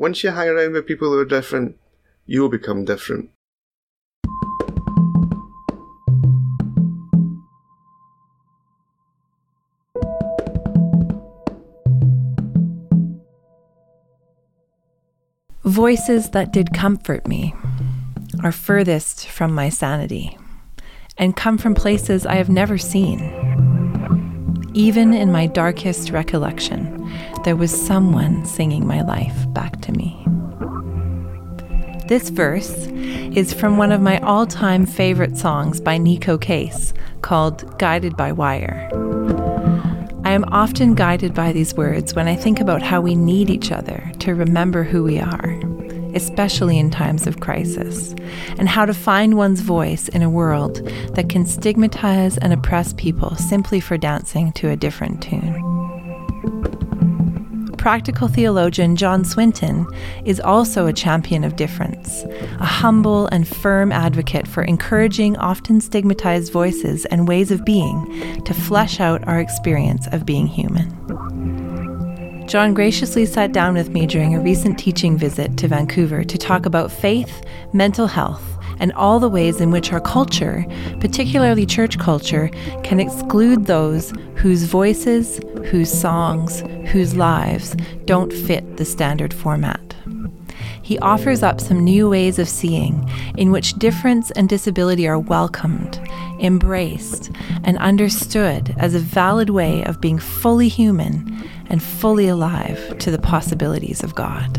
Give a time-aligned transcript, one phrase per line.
[0.00, 1.76] once you hang around with people who are different,
[2.24, 3.28] you'll become different.
[15.64, 17.54] Voices that did comfort me
[18.42, 20.38] are furthest from my sanity
[21.18, 23.20] and come from places I have never seen.
[24.72, 26.89] Even in my darkest recollection,
[27.44, 30.26] there was someone singing my life back to me.
[32.06, 32.86] This verse
[33.34, 38.32] is from one of my all time favorite songs by Neko Case called Guided by
[38.32, 38.90] Wire.
[40.24, 43.72] I am often guided by these words when I think about how we need each
[43.72, 45.60] other to remember who we are,
[46.14, 48.14] especially in times of crisis,
[48.58, 50.84] and how to find one's voice in a world
[51.14, 55.69] that can stigmatize and oppress people simply for dancing to a different tune
[57.80, 59.86] practical theologian John Swinton
[60.26, 62.24] is also a champion of difference,
[62.60, 68.52] a humble and firm advocate for encouraging often stigmatized voices and ways of being to
[68.52, 70.90] flesh out our experience of being human.
[72.46, 76.66] John graciously sat down with me during a recent teaching visit to Vancouver to talk
[76.66, 77.42] about faith,
[77.72, 78.44] mental health,
[78.78, 80.66] and all the ways in which our culture,
[81.00, 82.50] particularly church culture,
[82.82, 89.94] can exclude those whose voices, whose songs, whose lives don't fit the standard format.
[90.82, 96.00] He offers up some new ways of seeing in which difference and disability are welcomed,
[96.40, 97.30] embraced,
[97.62, 103.18] and understood as a valid way of being fully human and fully alive to the
[103.18, 104.58] possibilities of God.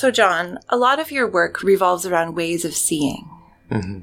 [0.00, 3.28] So, John, a lot of your work revolves around ways of seeing
[3.70, 3.98] mm-hmm.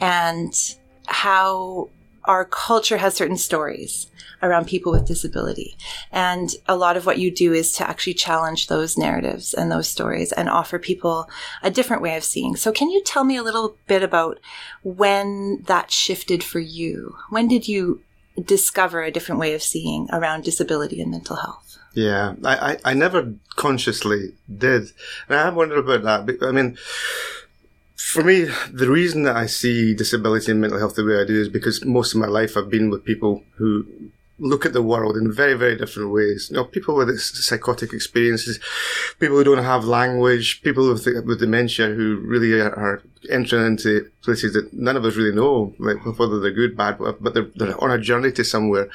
[0.00, 0.74] and
[1.04, 1.90] how
[2.24, 4.06] our culture has certain stories
[4.42, 5.76] around people with disability.
[6.10, 9.88] And a lot of what you do is to actually challenge those narratives and those
[9.88, 11.28] stories and offer people
[11.62, 12.56] a different way of seeing.
[12.56, 14.40] So, can you tell me a little bit about
[14.84, 17.14] when that shifted for you?
[17.28, 18.00] When did you
[18.42, 21.63] discover a different way of seeing around disability and mental health?
[21.94, 24.90] Yeah, I, I, I never consciously did.
[25.28, 26.38] And I wondered about that.
[26.42, 26.76] I mean,
[27.96, 31.40] for me, the reason that I see disability and mental health the way I do
[31.40, 33.86] is because most of my life I've been with people who
[34.38, 36.48] look at the world in very, very different ways.
[36.50, 38.58] You know, people with psychotic experiences,
[39.20, 44.10] people who don't have language, people with, with dementia who really are, are entering into
[44.22, 47.82] places that none of us really know, like whether they're good, bad, but they're, they're
[47.82, 48.88] on a journey to somewhere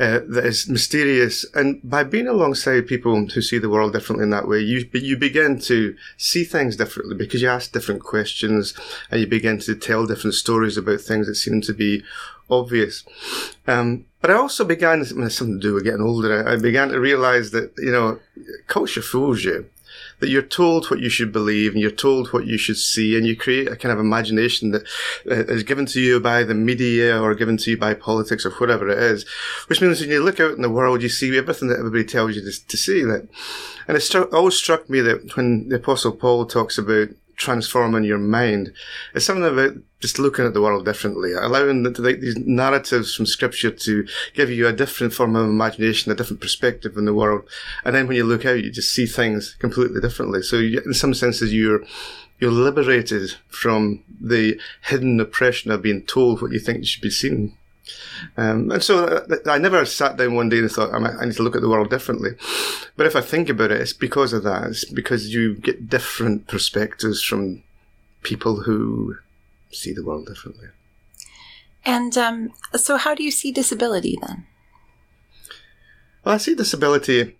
[0.00, 1.44] uh, that is mysterious.
[1.54, 5.16] And by being alongside people who see the world differently in that way, you you
[5.16, 8.74] begin to see things differently because you ask different questions
[9.10, 12.02] and you begin to tell different stories about things that seem to be
[12.50, 13.04] obvious.
[13.66, 17.50] Um, but I also began, something to do with getting older, I began to realize
[17.50, 18.18] that, you know,
[18.66, 19.66] culture fools you
[20.20, 23.26] that you're told what you should believe and you're told what you should see and
[23.26, 24.86] you create a kind of imagination that
[25.28, 28.88] uh, given to you by the media or given to you by politics or whatever
[28.88, 29.26] it is,
[29.66, 32.36] which means when you look out in the world, you see everything that everybody tells
[32.36, 33.28] you to, to see that.
[33.88, 38.72] And it always struck me that when the apostle Paul talks about transforming your mind.
[39.14, 43.24] It's something about just looking at the world differently, allowing the, the, these narratives from
[43.24, 47.48] scripture to give you a different form of imagination, a different perspective in the world.
[47.84, 50.42] And then when you look out, you just see things completely differently.
[50.42, 51.84] So you, in some senses, you're,
[52.40, 57.10] you're liberated from the hidden oppression of being told what you think you should be
[57.10, 57.56] seeing.
[58.36, 61.42] Um, and so uh, I never sat down one day and thought, I need to
[61.42, 62.30] look at the world differently.
[62.96, 64.64] But if I think about it, it's because of that.
[64.64, 67.62] It's because you get different perspectives from
[68.22, 69.16] people who
[69.72, 70.68] see the world differently.
[71.84, 74.46] And um, so, how do you see disability then?
[76.24, 77.36] Well, I see disability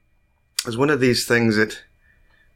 [0.67, 1.83] as one of these things that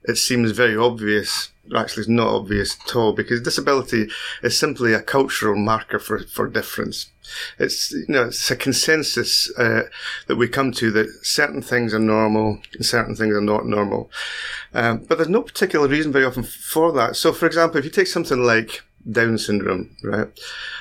[0.05, 4.09] it seems very obvious actually it's not obvious at all because disability
[4.43, 7.11] is simply a cultural marker for, for difference.
[7.59, 9.83] It's, you know, it's a consensus uh,
[10.29, 14.11] that we come to that certain things are normal and certain things are not normal.
[14.75, 17.17] Um, but there's no particular reason very often for that.
[17.17, 20.29] So, for example, if you take something like Down syndrome, right?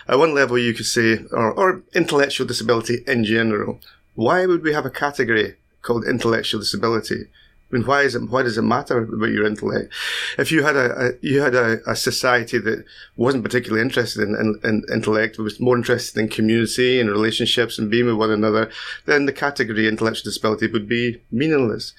[0.07, 3.79] At one level, you could say, or, or intellectual disability in general.
[4.15, 7.27] Why would we have a category called intellectual disability?
[7.71, 8.29] I mean, why is it?
[8.29, 9.91] Why does it matter about your intellect?
[10.37, 12.85] If you had a, a you had a, a, society that
[13.15, 17.89] wasn't particularly interested in, in, in, intellect, was more interested in community and relationships and
[17.89, 18.69] being with one another,
[19.05, 21.93] then the category intellectual disability would be meaningless.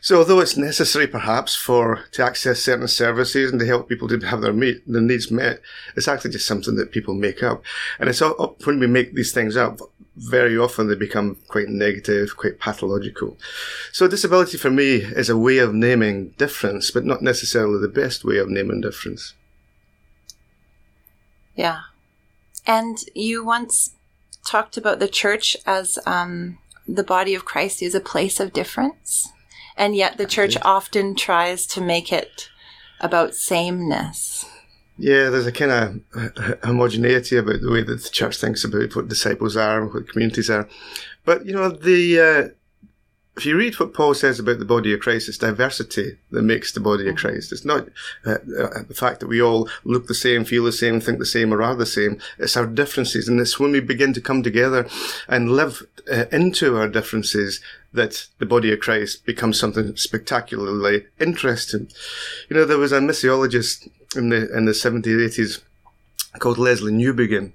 [0.00, 4.18] So, although it's necessary perhaps for to access certain services and to help people to
[4.26, 5.60] have their meet, their needs met,
[5.94, 7.62] it's actually just something that people make up.
[8.00, 9.78] And it's when we make these things up,
[10.16, 13.36] very often they become quite negative, quite pathological.
[13.92, 18.24] So disability for me is a way of naming difference, but not necessarily the best
[18.24, 19.34] way of naming difference.
[21.54, 21.80] Yeah.
[22.66, 23.92] And you once
[24.46, 26.58] talked about the church as um,
[26.88, 29.28] the body of Christ is a place of difference.
[29.76, 32.48] And yet the church often tries to make it
[33.00, 34.46] about sameness.
[34.98, 39.08] Yeah, there's a kind of homogeneity about the way that the church thinks about what
[39.08, 40.68] disciples are and what communities are.
[41.24, 42.48] But, you know, the, uh,
[43.36, 46.72] if you read what Paul says about the body of Christ, it's diversity that makes
[46.72, 47.26] the body of mm-hmm.
[47.26, 47.52] Christ.
[47.52, 47.88] It's not
[48.24, 51.26] uh, uh, the fact that we all look the same, feel the same, think the
[51.26, 52.18] same, or are the same.
[52.38, 53.28] It's our differences.
[53.28, 54.88] And it's when we begin to come together
[55.28, 57.60] and live uh, into our differences
[57.92, 61.90] that the body of Christ becomes something spectacularly interesting.
[62.48, 65.62] You know, there was a missiologist in the in the 70s, 80s
[66.38, 67.52] called Lesslie Newbigin,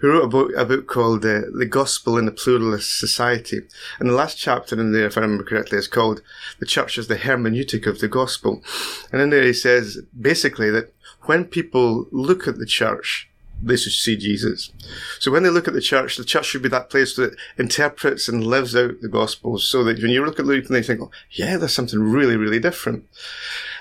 [0.00, 3.60] who wrote a book, a book called uh, The Gospel in a Pluralist Society.
[3.98, 6.22] And the last chapter in there, if I remember correctly, is called
[6.58, 8.62] The Church as the Hermeneutic of the Gospel.
[9.10, 10.92] And in there he says basically that
[11.22, 13.28] when people look at the church,
[13.62, 14.72] they should see Jesus.
[15.20, 18.28] So when they look at the church, the church should be that place that interprets
[18.28, 21.00] and lives out the gospels so that when you look at Luke and they think,
[21.00, 23.06] oh, yeah, there's something really, really different.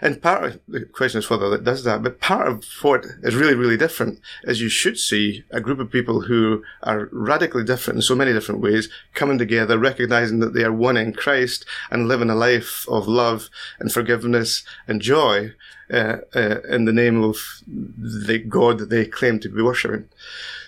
[0.02, 3.36] And part of the question is whether it does that, but part of what is
[3.36, 7.98] really, really different is you should see a group of people who are radically different
[7.98, 12.08] in so many different ways coming together, recognizing that they are one in Christ and
[12.08, 13.50] living a life of love
[13.80, 15.54] and forgiveness and joy
[15.94, 20.10] uh, uh, in the name of the God that they claim to be worshipping.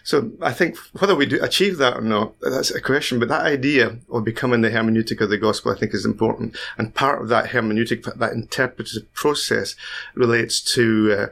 [0.04, 3.20] So I think whether we do achieve that or not, that's a question.
[3.20, 6.58] But that idea of becoming the hermeneutic of the gospel, I think, is important.
[6.78, 9.76] And part of that hermeneutic, that interpretive process,
[10.14, 11.28] relates to uh,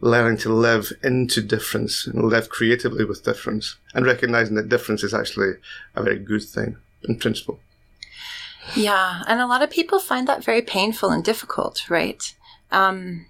[0.00, 5.14] learning to live into difference and live creatively with difference, and recognizing that difference is
[5.14, 5.52] actually
[5.94, 7.60] a very good thing in principle.
[8.74, 12.34] Yeah, and a lot of people find that very painful and difficult, right?
[12.72, 13.26] Um,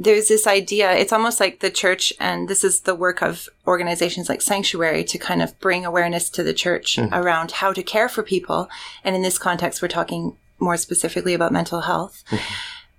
[0.00, 4.28] there's this idea, it's almost like the church, and this is the work of organizations
[4.28, 7.08] like Sanctuary to kind of bring awareness to the church mm.
[7.12, 8.68] around how to care for people.
[9.02, 12.22] And in this context, we're talking more specifically about mental health.
[12.30, 12.54] Mm-hmm.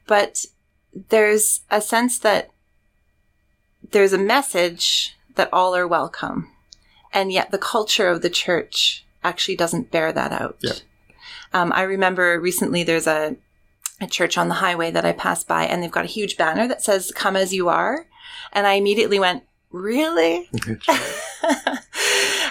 [0.08, 0.46] But
[1.08, 2.50] there's a sense that
[3.92, 6.52] there's a message that all are welcome.
[7.14, 10.58] And yet the culture of the church actually doesn't bear that out.
[10.60, 10.74] Yeah.
[11.54, 13.38] Um, I remember recently there's a
[14.02, 16.68] a church on the highway that I passed by, and they've got a huge banner
[16.68, 18.08] that says "Come as you are,"
[18.54, 20.50] and I immediately went, "Really?"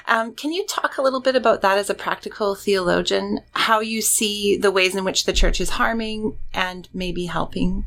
[0.07, 3.41] um, can you talk a little bit about that as a practical theologian?
[3.53, 7.85] How you see the ways in which the church is harming and maybe helping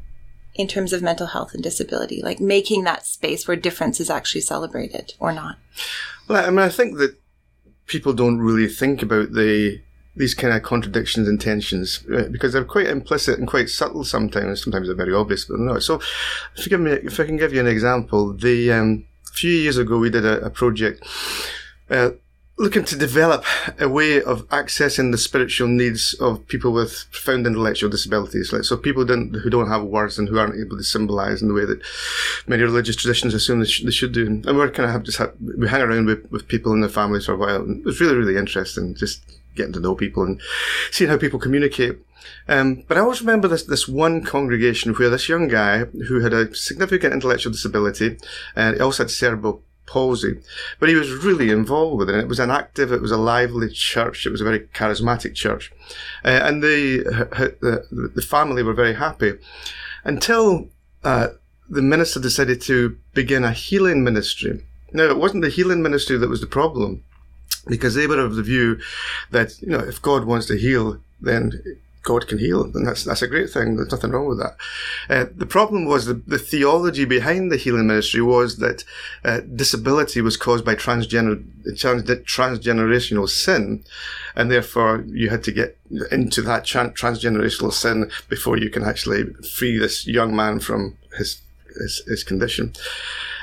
[0.55, 4.41] in terms of mental health and disability, like making that space where difference is actually
[4.41, 5.57] celebrated or not?
[6.27, 7.17] Well, I mean, I think that
[7.87, 9.81] people don't really think about the
[10.15, 14.63] these kind of contradictions and tensions uh, because they're quite implicit and quite subtle sometimes.
[14.63, 15.83] Sometimes they're very obvious, but not.
[15.83, 16.01] So,
[16.55, 19.77] if you give me, if I can give you an example, the um, few years
[19.77, 21.05] ago we did a, a project
[21.89, 22.11] uh,
[22.57, 23.43] looking to develop
[23.79, 28.53] a way of accessing the spiritual needs of people with profound intellectual disabilities.
[28.53, 31.55] Like, so people who don't have words and who aren't able to symbolize in the
[31.55, 31.81] way that
[32.45, 34.27] many religious traditions assume they, sh- they should do.
[34.27, 36.89] And we're kind of have just have, we hang around with, with people in their
[36.89, 37.61] families for a while.
[37.61, 38.93] And it was really, really interesting.
[38.93, 39.23] Just
[39.55, 40.41] getting to know people and
[40.91, 41.97] seeing how people communicate.
[42.47, 46.33] Um, but I always remember this this one congregation where this young guy who had
[46.33, 48.17] a significant intellectual disability
[48.55, 50.39] and he also had cerebral palsy,
[50.79, 52.13] but he was really involved with it.
[52.13, 54.25] And it was an active, it was a lively church.
[54.25, 55.71] It was a very charismatic church,
[56.23, 57.03] uh, and the,
[57.61, 59.33] the the family were very happy
[60.03, 60.69] until
[61.03, 61.29] uh,
[61.69, 64.63] the minister decided to begin a healing ministry.
[64.93, 67.03] Now, it wasn't the healing ministry that was the problem
[67.67, 68.79] because they were of the view
[69.31, 71.61] that you know if God wants to heal, then
[72.03, 73.75] God can heal, and that's that's a great thing.
[73.75, 74.55] There's nothing wrong with that.
[75.07, 78.83] Uh, the problem was the, the theology behind the healing ministry was that
[79.23, 83.85] uh, disability was caused by trans, transgenerational sin,
[84.35, 85.77] and therefore you had to get
[86.11, 91.39] into that transgenerational sin before you can actually free this young man from his
[91.77, 92.73] his, his condition.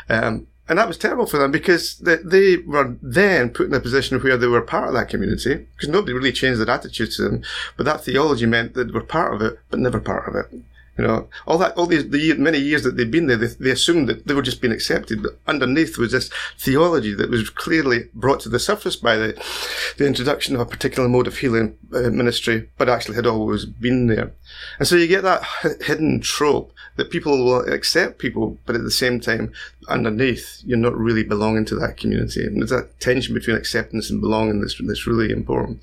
[0.09, 3.81] Um, and that was terrible for them because they, they were then put in a
[3.81, 7.23] position where they were part of that community because nobody really changed their attitude to
[7.23, 7.43] them.
[7.77, 10.47] But that theology meant that they were part of it, but never part of it.
[10.99, 13.71] You know, all that, all these, the many years that they'd been there, they, they
[13.71, 15.23] assumed that they were just being accepted.
[15.23, 19.45] But underneath was this theology that was clearly brought to the surface by the,
[19.97, 24.09] the introduction of a particular mode of healing uh, ministry, but actually had always been
[24.09, 24.33] there.
[24.81, 25.45] And so you get that
[25.83, 29.53] hidden trope that people will accept people, but at the same time,
[29.89, 32.45] underneath, you're not really belonging to that community.
[32.45, 35.81] And there's that tension between acceptance and belonging that's, that's really important.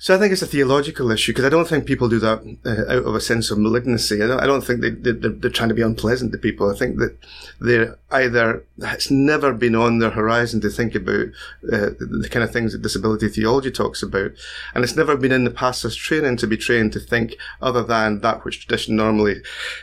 [0.00, 2.92] So I think it's a theological issue because I don't think people do that uh,
[2.92, 4.22] out of a sense of malignancy.
[4.22, 6.70] I don't, I don't think they, they, they're trying to be unpleasant to people.
[6.70, 7.18] I think that
[7.60, 11.26] they're either, it's never been on their horizon to think about
[11.72, 14.30] uh, the, the, kind of things that disability theology talks about.
[14.72, 18.20] And it's never been in the pastor's training to be trained to think other than
[18.20, 19.42] that which tradition normally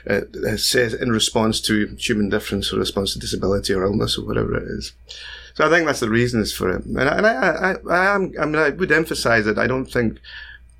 [0.09, 0.21] uh,
[0.55, 4.63] says in response to human difference or response to disability or illness or whatever it
[4.63, 4.93] is.
[5.55, 6.85] So I think that's the reasons for it.
[6.85, 9.85] And I, and I, I, I am, I mean, I would emphasize that I don't
[9.85, 10.19] think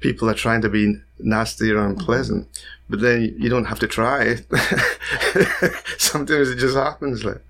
[0.01, 2.47] people are trying to be nasty or unpleasant,
[2.89, 4.35] but then you don't have to try.
[5.97, 7.23] Sometimes it just happens.
[7.23, 7.41] Like,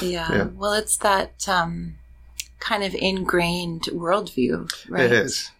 [0.00, 0.32] yeah.
[0.32, 0.44] yeah.
[0.54, 1.96] Well, it's that um,
[2.60, 5.04] kind of ingrained worldview, right?
[5.04, 5.50] It is.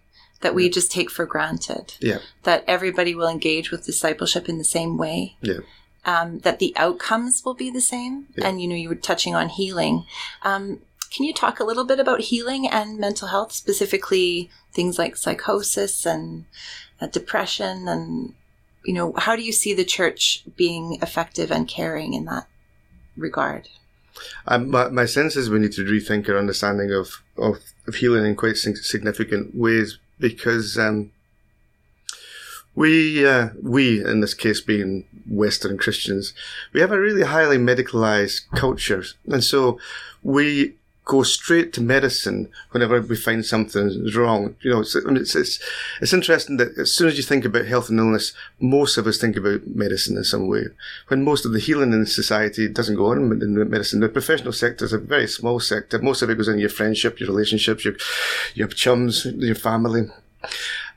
[0.41, 1.95] That we just take for granted.
[2.00, 2.21] Yeah.
[2.45, 5.37] That everybody will engage with discipleship in the same way.
[5.43, 5.59] Yeah.
[6.07, 8.27] Um, that the outcomes will be the same.
[8.39, 8.47] Yeah.
[8.47, 10.07] And, you know, you were touching on healing.
[10.43, 15.17] Um, can you talk a little bit about healing and mental health, specifically things like
[15.17, 16.45] psychosis and
[17.00, 17.88] uh, depression?
[17.88, 18.35] And,
[18.85, 22.47] you know, how do you see the church being effective and caring in that
[23.17, 23.69] regard?
[24.47, 28.25] Um, my, my sense is we need to rethink our understanding of, of, of healing
[28.25, 31.11] in quite significant ways because um,
[32.76, 36.35] we, uh, we, in this case being Western Christians,
[36.73, 39.05] we have a really highly medicalized culture.
[39.26, 39.81] And so
[40.23, 44.54] we go straight to medicine whenever we find something wrong.
[44.61, 45.61] You know, it's, it's, it's,
[46.00, 49.19] it's interesting that as soon as you think about health and illness, most of us
[49.19, 50.66] think about medicine in some way.
[51.09, 54.00] When most of the healing in society doesn't go on in medicine.
[54.00, 55.99] The professional sector is a very small sector.
[55.99, 57.95] Most of it goes in your friendship, your relationships, your,
[58.54, 60.02] your chums, your family.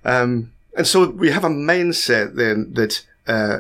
[0.05, 3.59] Um, and so we have a mindset then that, uh,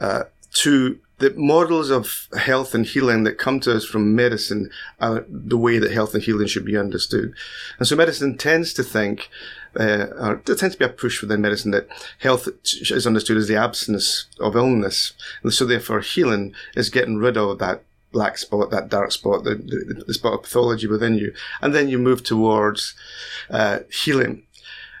[0.00, 5.24] uh, to the models of health and healing that come to us from medicine are
[5.28, 7.34] the way that health and healing should be understood.
[7.78, 9.28] And so medicine tends to think,
[9.78, 13.48] uh, or there tends to be a push within medicine that health is understood as
[13.48, 15.12] the absence of illness.
[15.42, 19.56] And so therefore healing is getting rid of that black spot, that dark spot, the,
[19.56, 21.34] the, the spot of pathology within you.
[21.60, 22.94] And then you move towards,
[23.50, 24.44] uh, healing.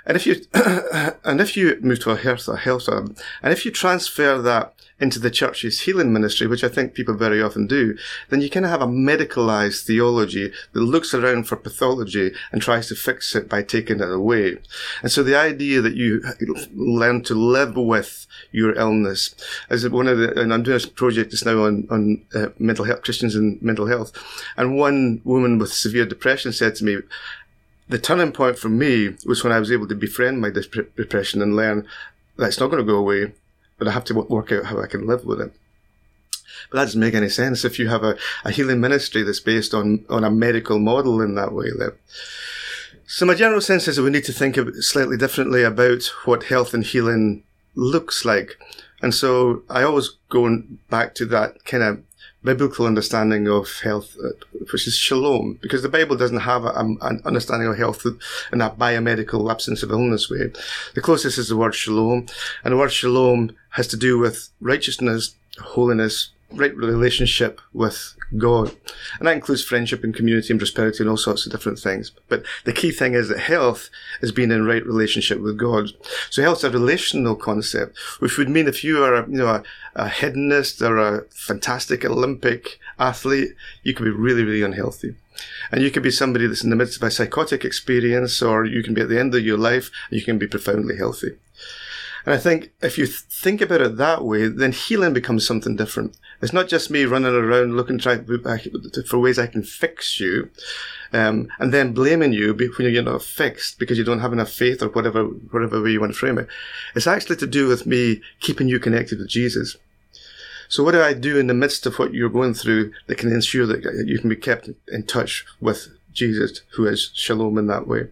[0.04, 0.36] And if you,
[1.24, 5.18] and if you move to a health, a health, and if you transfer that into
[5.18, 7.96] the church's healing ministry, which I think people very often do,
[8.28, 12.88] then you kind of have a medicalized theology that looks around for pathology and tries
[12.88, 14.58] to fix it by taking it away.
[15.02, 16.22] And so the idea that you
[16.74, 19.34] learn to live with your illness
[19.70, 22.84] is one of the, and I'm doing a project just now on, on uh, mental
[22.84, 24.12] health, Christians and mental health.
[24.56, 26.98] And one woman with severe depression said to me,
[27.88, 31.56] the turning point for me was when I was able to befriend my depression and
[31.56, 31.88] learn
[32.36, 33.32] that it's not going to go away
[33.80, 35.52] but I have to work out how I can live with it.
[36.70, 39.74] But that doesn't make any sense if you have a, a healing ministry that's based
[39.74, 41.70] on, on a medical model in that way.
[41.70, 41.96] That,
[43.06, 46.74] so my general sense is that we need to think slightly differently about what health
[46.74, 47.42] and healing
[47.74, 48.56] looks like.
[49.02, 52.02] And so I always go back to that kind of
[52.42, 54.30] biblical understanding of health, uh,
[54.72, 56.70] which is shalom, because the Bible doesn't have a,
[57.02, 58.06] an understanding of health
[58.52, 60.50] in that biomedical absence of illness way.
[60.94, 62.26] The closest is the word shalom,
[62.64, 68.74] and the word shalom has to do with righteousness, holiness, right relationship with God.
[69.18, 72.12] And that includes friendship and community and prosperity and all sorts of different things.
[72.28, 73.90] But the key thing is that health
[74.20, 75.90] is being in right relationship with God.
[76.30, 79.62] So health is a relational concept, which would mean if you are, you know, a,
[79.94, 85.14] a hedonist or a fantastic Olympic athlete, you could be really, really unhealthy.
[85.72, 88.82] And you could be somebody that's in the midst of a psychotic experience, or you
[88.82, 91.36] can be at the end of your life and you can be profoundly healthy.
[92.26, 95.76] And I think if you th- think about it that way, then healing becomes something
[95.76, 96.16] different.
[96.42, 98.18] It's not just me running around looking try,
[99.06, 100.50] for ways I can fix you,
[101.12, 104.82] um, and then blaming you when you're not fixed because you don't have enough faith
[104.82, 106.48] or whatever, whatever way you want to frame it.
[106.94, 109.76] It's actually to do with me keeping you connected with Jesus.
[110.68, 113.32] So what do I do in the midst of what you're going through that can
[113.32, 117.86] ensure that you can be kept in touch with Jesus, who is shalom in that
[117.86, 118.08] way?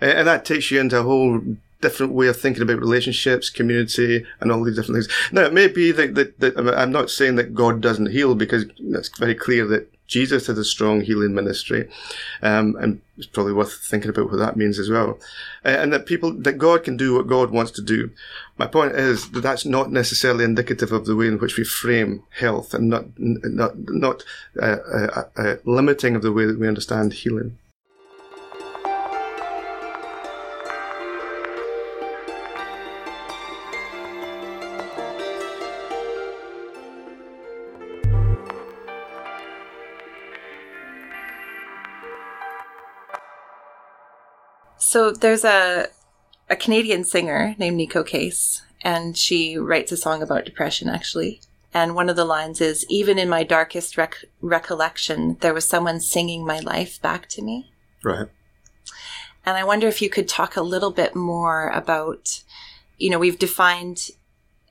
[0.00, 1.40] And that takes you into a whole
[1.80, 5.32] different way of thinking about relationships, community, and all these different things.
[5.32, 8.64] Now, it may be that, that, that I'm not saying that God doesn't heal because
[8.78, 11.88] it's very clear that Jesus had a strong healing ministry,
[12.42, 15.18] um, and it's probably worth thinking about what that means as well.
[15.64, 18.10] Uh, and that people, that God can do what God wants to do.
[18.58, 22.22] My point is that that's not necessarily indicative of the way in which we frame
[22.38, 24.22] health, and not not not
[24.60, 27.58] uh, uh, uh limiting of the way that we understand healing.
[44.94, 45.88] So there's a
[46.48, 51.40] a Canadian singer named Neko Case, and she writes a song about depression actually.
[51.72, 55.98] And one of the lines is, "Even in my darkest rec- recollection, there was someone
[55.98, 57.72] singing my life back to me."
[58.04, 58.28] Right.
[59.44, 62.44] And I wonder if you could talk a little bit more about,
[62.96, 64.10] you know, we've defined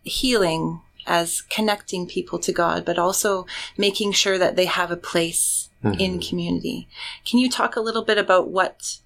[0.04, 5.68] healing as connecting people to God, but also making sure that they have a place
[5.84, 6.00] mm-hmm.
[6.00, 6.88] in community.
[7.26, 9.00] Can you talk a little bit about what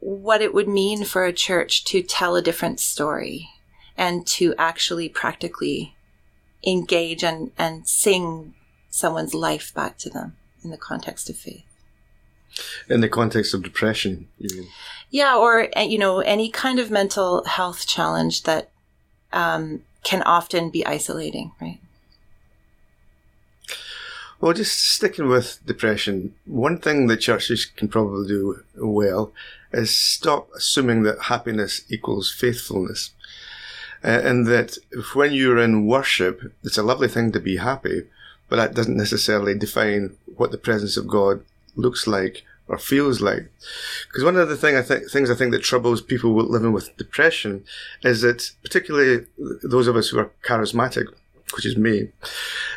[0.00, 3.50] what it would mean for a church to tell a different story
[3.96, 5.94] and to actually practically
[6.66, 8.54] engage and, and sing
[8.90, 11.64] someone's life back to them in the context of faith.
[12.88, 14.68] In the context of depression, you mean?
[15.10, 18.70] Yeah, or, eh, you know, any kind of mental health challenge that
[19.32, 21.80] um, can often be isolating, right?
[24.40, 29.32] Well, just sticking with depression, one thing that churches can probably do well
[29.74, 33.10] is stop assuming that happiness equals faithfulness.
[34.02, 34.76] Uh, and that
[35.14, 38.02] when you're in worship, it's a lovely thing to be happy,
[38.48, 41.42] but that doesn't necessarily define what the presence of God
[41.74, 43.50] looks like or feels like.
[44.06, 46.96] Because one of the thing I think, things I think that troubles people living with
[46.96, 47.64] depression
[48.02, 49.26] is that particularly
[49.62, 51.06] those of us who are charismatic,
[51.54, 52.08] which is me,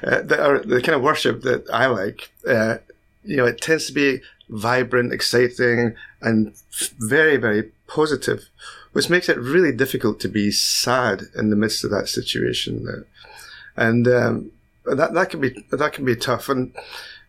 [0.03, 2.77] uh, that are the kind of worship that I like, uh,
[3.23, 6.53] you know, it tends to be vibrant, exciting, and
[6.99, 8.45] very, very positive,
[8.93, 13.05] which makes it really difficult to be sad in the midst of that situation.
[13.75, 14.51] And um,
[14.85, 16.49] that that can be that can be tough.
[16.49, 16.73] And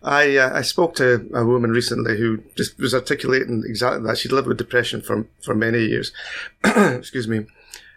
[0.02, 4.18] I uh, I spoke to a woman recently who just was articulating exactly that.
[4.18, 6.12] She'd lived with depression for for many years.
[6.64, 7.46] Excuse me.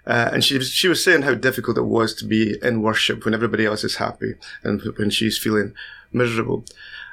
[0.05, 3.33] Uh, and she she was saying how difficult it was to be in worship when
[3.33, 4.33] everybody else is happy
[4.63, 5.73] and when she's feeling
[6.11, 6.65] miserable.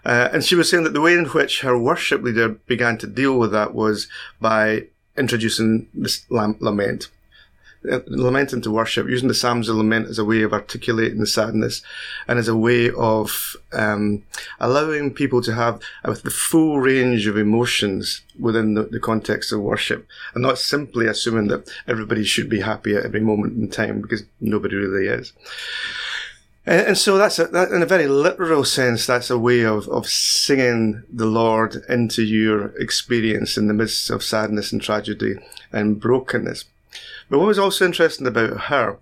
[0.08, 3.06] Uh, and she was saying that the way in which her worship leader began to
[3.06, 4.08] deal with that was
[4.40, 4.84] by
[5.18, 7.08] introducing this lament.
[7.92, 11.26] Uh, lament into worship, using the Psalms of Lament as a way of articulating the
[11.26, 11.82] sadness
[12.26, 14.24] and as a way of um,
[14.58, 19.60] allowing people to have uh, the full range of emotions within the, the, context of
[19.60, 24.00] worship and not simply assuming that everybody should be happy at every moment in time
[24.00, 25.32] because nobody really is.
[26.68, 29.88] And, and so that's a, that, in a very literal sense, that's a way of,
[29.88, 35.36] of singing the Lord into your experience in the midst of sadness and tragedy
[35.72, 36.66] and brokenness.
[37.30, 38.98] But what was also interesting about her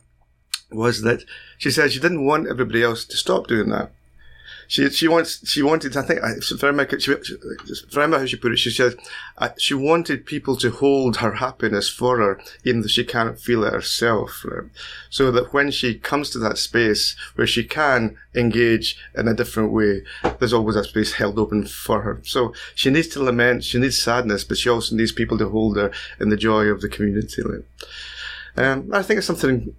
[0.70, 1.24] was that
[1.58, 3.90] she said she didn't want everybody else to stop doing that
[4.68, 6.40] she she wants she wanted I think very
[7.00, 7.16] she,
[7.90, 8.94] very much how she put it she said
[9.38, 13.64] uh, she wanted people to hold her happiness for her even though she can't feel
[13.64, 14.44] it herself
[15.10, 19.72] so that when she comes to that space where she can engage in a different
[19.72, 20.02] way
[20.38, 23.98] there's always a space held open for her so she needs to lament she needs
[23.98, 27.42] sadness but she also needs people to hold her in the joy of the community
[27.42, 27.64] right?
[28.56, 29.74] um, I think it's something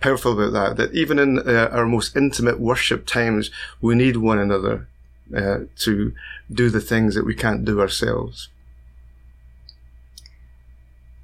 [0.00, 0.76] powerful about that.
[0.76, 4.88] That even in uh, our most intimate worship times, we need one another
[5.36, 6.12] uh, to
[6.52, 8.48] do the things that we can't do ourselves.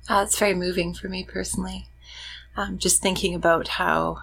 [0.08, 1.88] Uh, it's very moving for me personally.
[2.56, 4.18] Um, just thinking about how,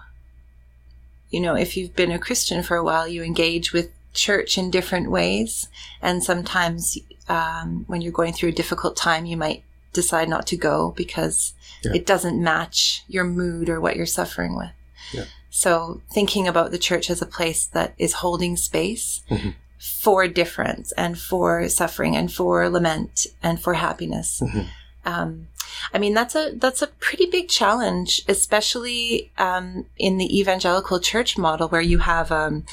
[1.30, 4.70] you know, if you've been a Christian for a while, you engage with church in
[4.70, 5.68] different ways.
[6.00, 6.96] And sometimes
[7.28, 9.63] um, when you're going through a difficult time, you might
[9.94, 11.92] decide not to go because yeah.
[11.94, 14.70] it doesn't match your mood or what you're suffering with.
[15.12, 15.24] Yeah.
[15.50, 19.50] So thinking about the church as a place that is holding space mm-hmm.
[19.78, 24.42] for difference and for suffering and for lament and for happiness.
[24.44, 24.68] Mm-hmm.
[25.06, 25.48] Um,
[25.92, 31.38] I mean, that's a, that's a pretty big challenge, especially, um, in the evangelical church
[31.38, 32.64] model where you have, um,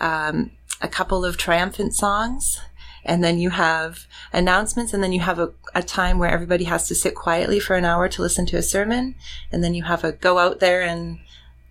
[0.00, 0.50] um
[0.82, 2.58] a couple of triumphant songs
[3.04, 6.86] and then you have announcements and then you have a, a time where everybody has
[6.88, 9.14] to sit quietly for an hour to listen to a sermon.
[9.50, 11.18] And then you have a go out there and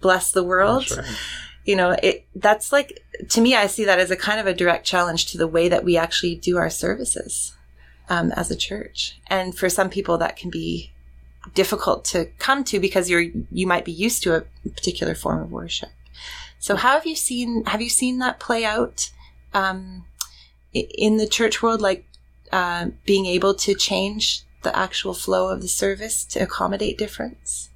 [0.01, 0.89] bless the world.
[0.95, 1.05] Right.
[1.65, 4.53] you know it that's like to me i see that as a kind of a
[4.53, 7.53] direct challenge to the way that we actually do our services
[8.09, 9.19] um, as a church.
[9.27, 10.91] And for some people that can be
[11.53, 15.51] difficult to come to because you're you might be used to a particular form of
[15.51, 15.89] worship.
[16.59, 19.11] So how have you seen have you seen that play out
[19.53, 20.05] um,
[20.73, 22.05] in the church world, like
[22.51, 27.69] uh, being able to change the actual flow of the service to accommodate difference?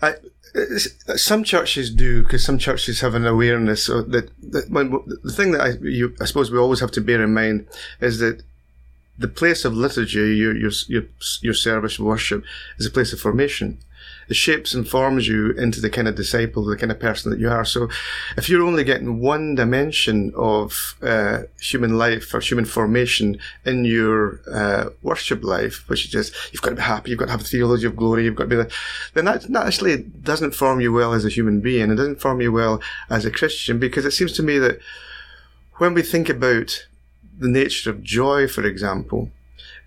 [0.00, 0.14] I,
[1.16, 4.90] some churches do because some churches have an awareness that, that when,
[5.22, 7.66] the thing that I, you, I suppose we always have to bear in mind
[8.00, 8.42] is that
[9.18, 11.04] the place of liturgy, your your your,
[11.40, 12.44] your service worship,
[12.78, 13.78] is a place of formation
[14.28, 17.40] it shapes and forms you into the kind of disciple, the kind of person that
[17.40, 17.64] you are.
[17.64, 17.88] So
[18.36, 24.40] if you're only getting one dimension of uh, human life or human formation in your
[24.50, 27.42] uh, worship life, which is just, you've got to be happy, you've got to have
[27.42, 28.72] theology of glory, you've got to be, the,
[29.14, 31.90] then that, that actually doesn't form you well as a human being.
[31.90, 32.80] It doesn't form you well
[33.10, 34.78] as a Christian because it seems to me that
[35.76, 36.86] when we think about
[37.38, 39.30] the nature of joy, for example,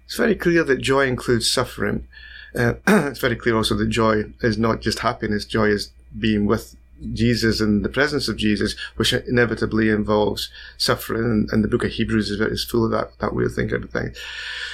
[0.05, 2.07] it's very clear that joy includes suffering.
[2.55, 5.45] Uh, it's very clear also that joy is not just happiness.
[5.45, 6.75] Joy is being with
[7.13, 11.23] Jesus and the presence of Jesus, which inevitably involves suffering.
[11.23, 13.77] And, and the book of Hebrews is, is full of that, that way of thinking
[13.77, 14.17] about things.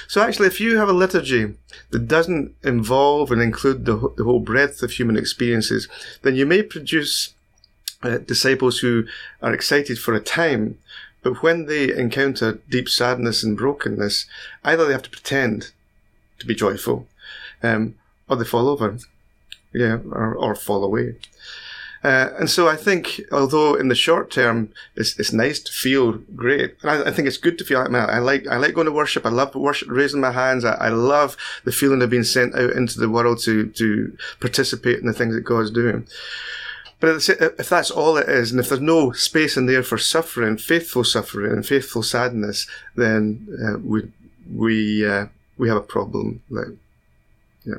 [0.06, 1.54] So actually, if you have a liturgy
[1.90, 5.88] that doesn't involve and include the, the whole breadth of human experiences,
[6.22, 7.34] then you may produce
[8.02, 9.04] uh, disciples who
[9.42, 10.78] are excited for a time,
[11.22, 14.26] but when they encounter deep sadness and brokenness,
[14.64, 15.70] either they have to pretend
[16.38, 17.06] to be joyful,
[17.62, 17.94] um,
[18.28, 18.98] or they fall over,
[19.72, 21.16] yeah, or, or fall away.
[22.04, 26.12] Uh, and so I think, although in the short term it's, it's nice to feel
[26.34, 28.74] great, and I, I think it's good to feel like man, I like I like
[28.74, 29.24] going to worship.
[29.24, 30.64] I love worship, raising my hands.
[30.64, 34.98] I, I, love the feeling of being sent out into the world to to participate
[34.98, 36.08] in the things that God's doing.
[36.98, 40.56] But if that's all it is, and if there's no space in there for suffering,
[40.56, 44.10] faithful suffering, and faithful sadness, then uh, we
[44.52, 46.42] we uh, we have a problem.
[46.48, 46.68] Like
[47.64, 47.78] yeah.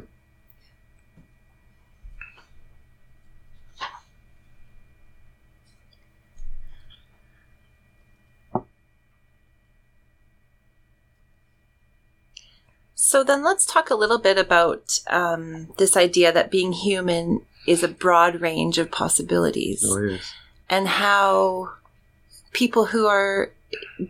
[13.14, 17.84] So then let's talk a little bit about um, this idea that being human is
[17.84, 19.86] a broad range of possibilities.
[19.88, 20.34] Oh, yes.
[20.68, 21.74] And how
[22.54, 23.52] people who are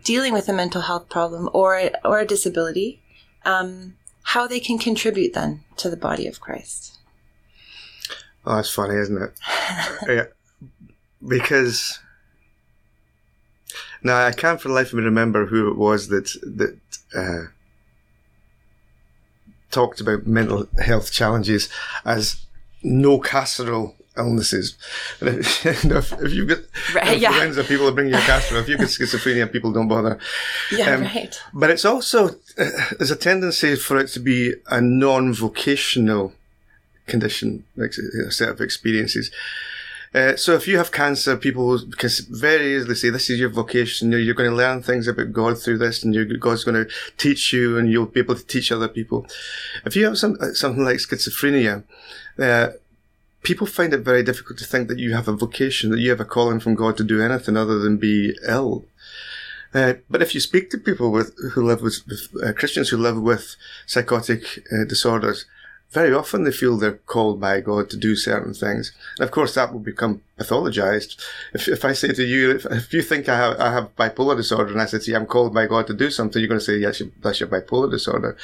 [0.04, 3.02] dealing with a mental health problem or, or a disability
[3.44, 6.96] um, how they can contribute then to the body of Christ.
[8.46, 9.38] Oh, that's funny, isn't it?
[10.08, 10.68] yeah.
[11.28, 11.98] Because
[14.02, 16.78] now I can't for the life of me remember who it was that that
[17.14, 17.50] uh,
[19.74, 21.68] talked about mental health challenges
[22.04, 22.44] as
[22.82, 24.76] no casserole illnesses.
[25.20, 26.58] If, if, you've got
[26.94, 27.52] right, yeah.
[27.66, 28.60] people will bring you a casserole.
[28.60, 30.18] If you've got schizophrenia, people don't bother.
[30.70, 31.40] Yeah, um, right.
[31.52, 36.32] But it's also, uh, there's a tendency for it to be a non-vocational
[37.06, 37.94] condition, like
[38.26, 39.30] a set of experiences.
[40.14, 44.12] Uh, so if you have cancer, people can very easily say, this is your vocation.
[44.12, 47.52] You're, you're going to learn things about God through this and God's going to teach
[47.52, 49.26] you and you'll be able to teach other people.
[49.84, 51.82] If you have some, uh, something like schizophrenia,
[52.38, 52.68] uh,
[53.42, 56.20] people find it very difficult to think that you have a vocation, that you have
[56.20, 58.84] a calling from God to do anything other than be ill.
[59.74, 62.96] Uh, but if you speak to people with who live with, with uh, Christians who
[62.96, 65.46] live with psychotic uh, disorders,
[65.94, 68.92] very often they feel they're called by God to do certain things.
[69.16, 71.16] And of course, that will become pathologized.
[71.54, 74.36] If, if I say to you, if, if you think I have, I have bipolar
[74.36, 76.60] disorder and I say to you, I'm called by God to do something, you're going
[76.60, 78.36] to say, yes, that's your bipolar disorder.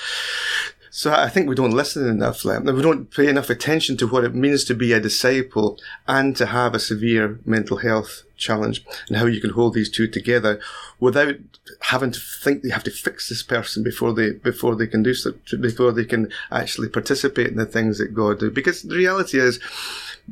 [0.91, 2.45] So I think we don't listen enough.
[2.45, 6.47] We don't pay enough attention to what it means to be a disciple and to
[6.47, 10.59] have a severe mental health challenge and how you can hold these two together
[10.99, 11.37] without
[11.81, 15.15] having to think they have to fix this person before they before they can do
[15.15, 18.51] so, before they can actually participate in the things that God do.
[18.51, 19.61] Because the reality is,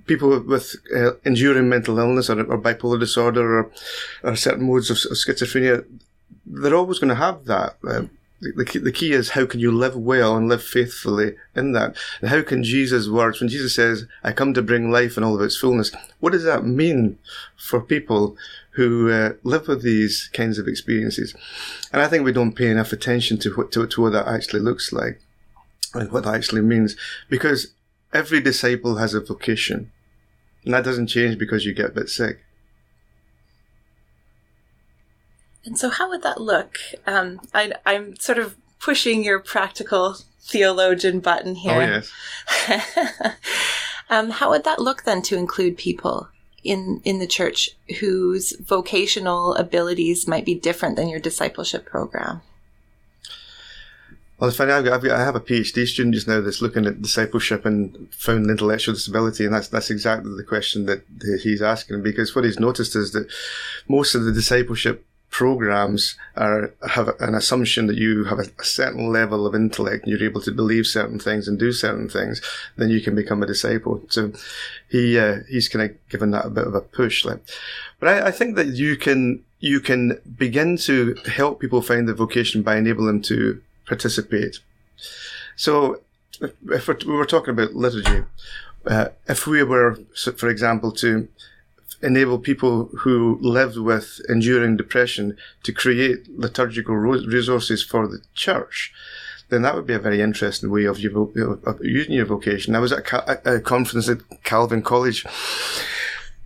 [0.06, 3.70] people with uh, enduring mental illness or, or bipolar disorder or,
[4.24, 5.84] or certain modes of, of schizophrenia,
[6.46, 7.76] they're always going to have that.
[7.86, 8.02] Uh,
[8.40, 11.96] the key, the key is how can you live well and live faithfully in that?
[12.20, 15.35] And how can Jesus' words, when Jesus says, I come to bring life in all
[15.35, 17.18] of its fullness, what does that mean
[17.57, 18.37] for people
[18.72, 21.35] who uh, live with these kinds of experiences?
[21.92, 24.61] And I think we don't pay enough attention to what, to, to what that actually
[24.61, 25.20] looks like
[25.94, 26.96] and what that actually means
[27.29, 27.72] because
[28.12, 29.90] every disciple has a vocation.
[30.64, 32.40] And that doesn't change because you get a bit sick.
[35.64, 36.76] And so, how would that look?
[37.06, 42.02] Um, I, am sort of pushing your practical theologian button here.
[42.68, 43.36] Oh, yes.
[44.10, 46.28] um, how would that look then to include people
[46.64, 52.40] in in the church whose vocational abilities might be different than your discipleship program?
[54.38, 54.70] Well, it's funny.
[54.70, 57.66] I've got, I've got, I have a PhD student just now that's looking at discipleship
[57.66, 61.02] and found intellectual disability, and that's that's exactly the question that
[61.42, 62.02] he's asking.
[62.02, 63.28] Because what he's noticed is that
[63.88, 69.46] most of the discipleship programs are have an assumption that you have a, certain level
[69.46, 72.40] of intellect and you're able to believe certain things and do certain things,
[72.76, 74.02] then you can become a disciple.
[74.08, 74.32] So
[74.88, 77.24] he uh, he's kind of given that a bit of a push.
[77.24, 77.40] Like,
[78.00, 82.14] but I, I think that you can you can begin to help people find their
[82.14, 84.60] vocation by enabling them to participate.
[85.56, 86.00] So
[86.40, 88.24] if, if we were talking about liturgy,
[88.86, 89.98] uh, if we were,
[90.36, 91.28] for example, to
[92.02, 98.92] enable people who lived with enduring depression to create liturgical resources for the church,
[99.48, 102.74] then that would be a very interesting way of, your, of using your vocation.
[102.74, 105.24] I was at a, a conference at Calvin College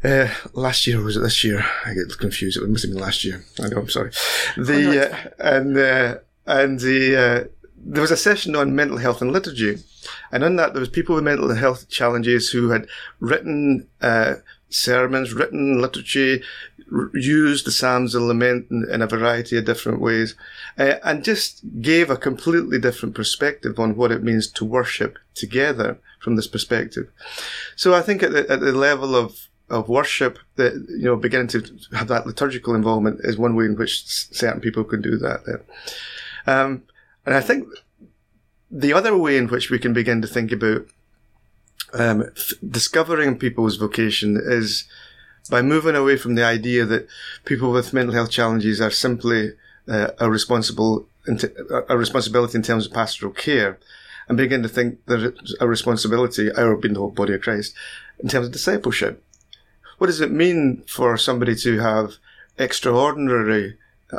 [0.05, 1.65] uh, last year, or was it this year?
[1.85, 2.57] I get confused.
[2.57, 3.45] It must have been last year.
[3.61, 4.12] I know, I'm sorry.
[4.57, 7.45] The, uh, and, uh, and the, uh,
[7.77, 9.79] there was a session on mental health and liturgy.
[10.31, 12.87] And on that, there was people with mental health challenges who had
[13.21, 14.37] written uh,
[14.73, 16.39] sermons, written literature,
[17.15, 20.35] used the Psalms and Lament in, in, a variety of different ways,
[20.79, 25.99] uh, and just gave a completely different perspective on what it means to worship together
[26.21, 27.09] from this perspective.
[27.77, 31.47] So I think at the, at the level of of worship that you know beginning
[31.49, 35.63] to have that liturgical involvement is one way in which certain people can do that.
[36.47, 36.83] Um,
[37.25, 37.69] and I think
[38.71, 40.87] the other way in which we can begin to think about
[41.93, 44.85] um, f- discovering people's vocation is
[45.51, 47.09] by moving away from the idea that
[47.45, 49.53] people with mental health challenges are simply
[49.89, 51.07] uh, a responsible
[51.89, 53.79] a responsibility in terms of pastoral care,
[54.29, 57.75] and begin to think that it's a responsibility, our being the whole body of Christ,
[58.19, 59.23] in terms of discipleship.
[59.99, 62.15] What does it mean for somebody to have
[62.59, 63.77] extraordinary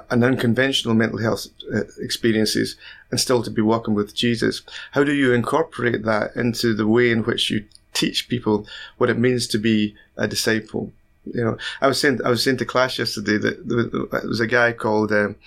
[0.10, 2.76] and unconventional mental health uh, experiences
[3.12, 4.62] and still to be walking with Jesus.
[4.92, 8.66] How do you incorporate that into the way in which you teach people
[8.98, 10.92] what it means to be a disciple?
[11.26, 14.48] You know, I was saying I was saying to class yesterday that there was a
[14.48, 15.38] guy called um,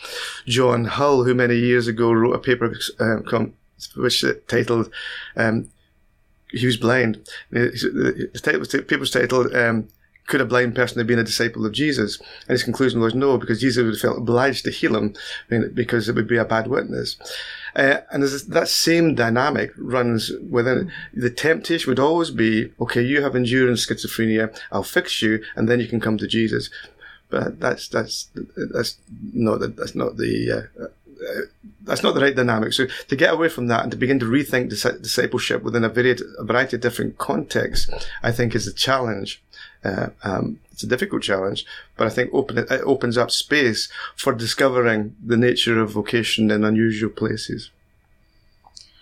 [0.47, 3.53] John Hull who many years ago wrote a paper um,
[3.97, 4.91] which titled
[5.37, 5.69] um,
[6.51, 7.29] he was blind.
[7.51, 9.89] The paper's titled um,
[10.27, 12.19] could a blind person have been a disciple of Jesus?
[12.19, 15.15] And his conclusion was no, because Jesus would have felt obliged to heal him
[15.73, 17.17] because it would be a bad witness.
[17.75, 23.37] Uh, and that same dynamic runs within the temptation would always be, okay, you have
[23.37, 26.71] endurance schizophrenia, I'll fix you, and then you can come to Jesus.
[27.29, 28.99] But that's that's that's
[29.33, 30.89] not the, that's not the uh, uh,
[31.83, 32.73] that's not the right dynamic.
[32.73, 36.25] So to get away from that and to begin to rethink discipleship within a, variety,
[36.39, 37.91] a variety of different contexts,
[38.23, 39.43] I think is a challenge.
[39.85, 41.65] Uh, um, it's a difficult challenge,
[41.97, 46.65] but I think open, it opens up space for discovering the nature of vocation in
[46.65, 47.71] unusual places.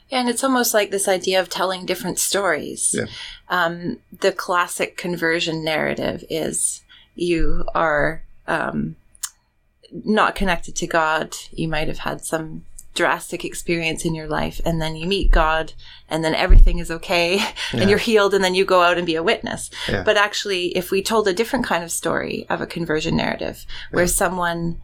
[0.09, 2.95] Yeah, and it's almost like this idea of telling different stories.
[2.97, 3.07] Yeah.
[3.49, 6.83] Um, the classic conversion narrative is
[7.17, 8.97] you are um,
[9.91, 11.35] not connected to God.
[11.53, 15.73] You might have had some drastic experience in your life and then you meet God
[16.09, 17.53] and then everything is okay yeah.
[17.73, 19.71] and you're healed and then you go out and be a witness.
[19.89, 20.03] Yeah.
[20.05, 24.05] But actually, if we told a different kind of story of a conversion narrative where
[24.05, 24.11] yeah.
[24.11, 24.81] someone,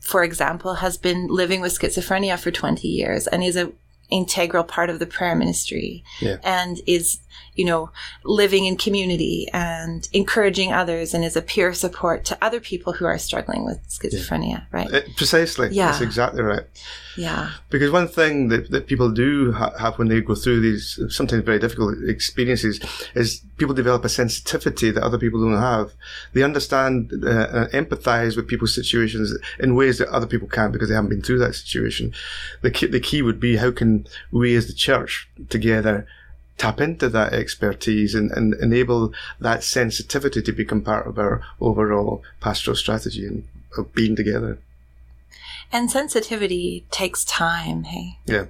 [0.00, 3.72] for example, has been living with schizophrenia for 20 years and is a
[4.10, 6.02] integral part of the prayer ministry
[6.42, 7.20] and is
[7.54, 7.90] you know,
[8.24, 13.04] living in community and encouraging others and is a peer support to other people who
[13.04, 14.64] are struggling with schizophrenia, yeah.
[14.70, 14.90] right?
[14.90, 15.68] It, precisely.
[15.72, 15.86] Yeah.
[15.86, 16.62] That's exactly right.
[17.16, 17.50] Yeah.
[17.68, 21.42] Because one thing that, that people do ha- have when they go through these sometimes
[21.42, 22.80] very difficult experiences
[23.16, 25.94] is people develop a sensitivity that other people don't have.
[26.32, 30.88] They understand uh, and empathize with people's situations in ways that other people can't because
[30.88, 32.12] they haven't been through that situation.
[32.62, 36.06] The key, the key would be how can we as the church together
[36.58, 42.22] tap into that expertise and, and enable that sensitivity to become part of our overall
[42.40, 44.58] pastoral strategy and of being together.
[45.72, 48.18] And sensitivity takes time, hey?
[48.26, 48.46] Yeah.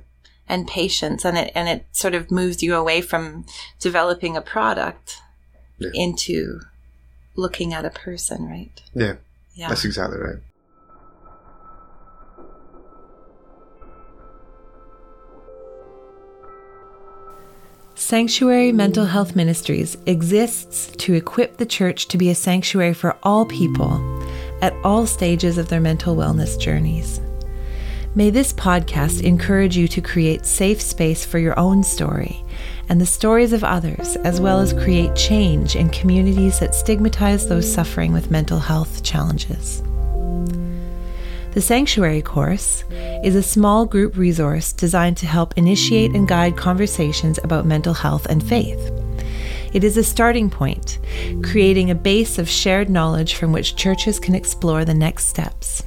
[0.49, 3.45] And patience and it and it sort of moves you away from
[3.79, 5.21] developing a product
[5.77, 5.91] yeah.
[5.93, 6.61] into
[7.37, 8.83] looking at a person, right?
[8.95, 9.17] Yeah.
[9.55, 9.69] Yeah.
[9.69, 10.39] That's exactly right.
[17.99, 23.45] Sanctuary Mental Health Ministries exists to equip the church to be a sanctuary for all
[23.45, 24.25] people
[24.63, 27.21] at all stages of their mental wellness journeys.
[28.15, 32.45] May this podcast encourage you to create safe space for your own story
[32.89, 37.71] and the stories of others, as well as create change in communities that stigmatize those
[37.71, 39.83] suffering with mental health challenges.
[41.59, 42.85] The Sanctuary course
[43.25, 48.27] is a small group resource designed to help initiate and guide conversations about mental health
[48.27, 48.79] and faith.
[49.73, 51.01] It is a starting point,
[51.43, 55.83] creating a base of shared knowledge from which churches can explore the next steps.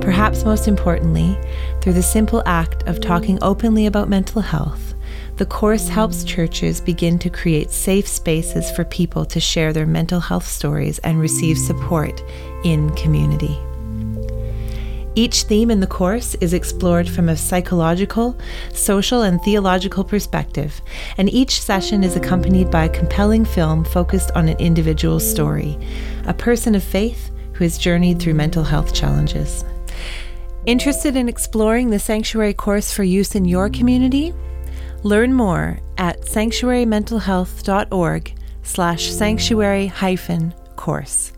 [0.00, 1.36] Perhaps most importantly,
[1.80, 4.94] through the simple act of talking openly about mental health,
[5.34, 10.20] the course helps churches begin to create safe spaces for people to share their mental
[10.20, 12.22] health stories and receive support
[12.62, 13.58] in community.
[15.18, 18.36] Each theme in the course is explored from a psychological,
[18.74, 20.78] social, and theological perspective,
[21.16, 25.78] and each session is accompanied by a compelling film focused on an individual's story,
[26.26, 29.64] a person of faith who has journeyed through mental health challenges.
[30.66, 34.34] Interested in exploring the Sanctuary course for use in your community?
[35.02, 41.32] Learn more at sanctuarymentalhealth.org slash sanctuary hyphen course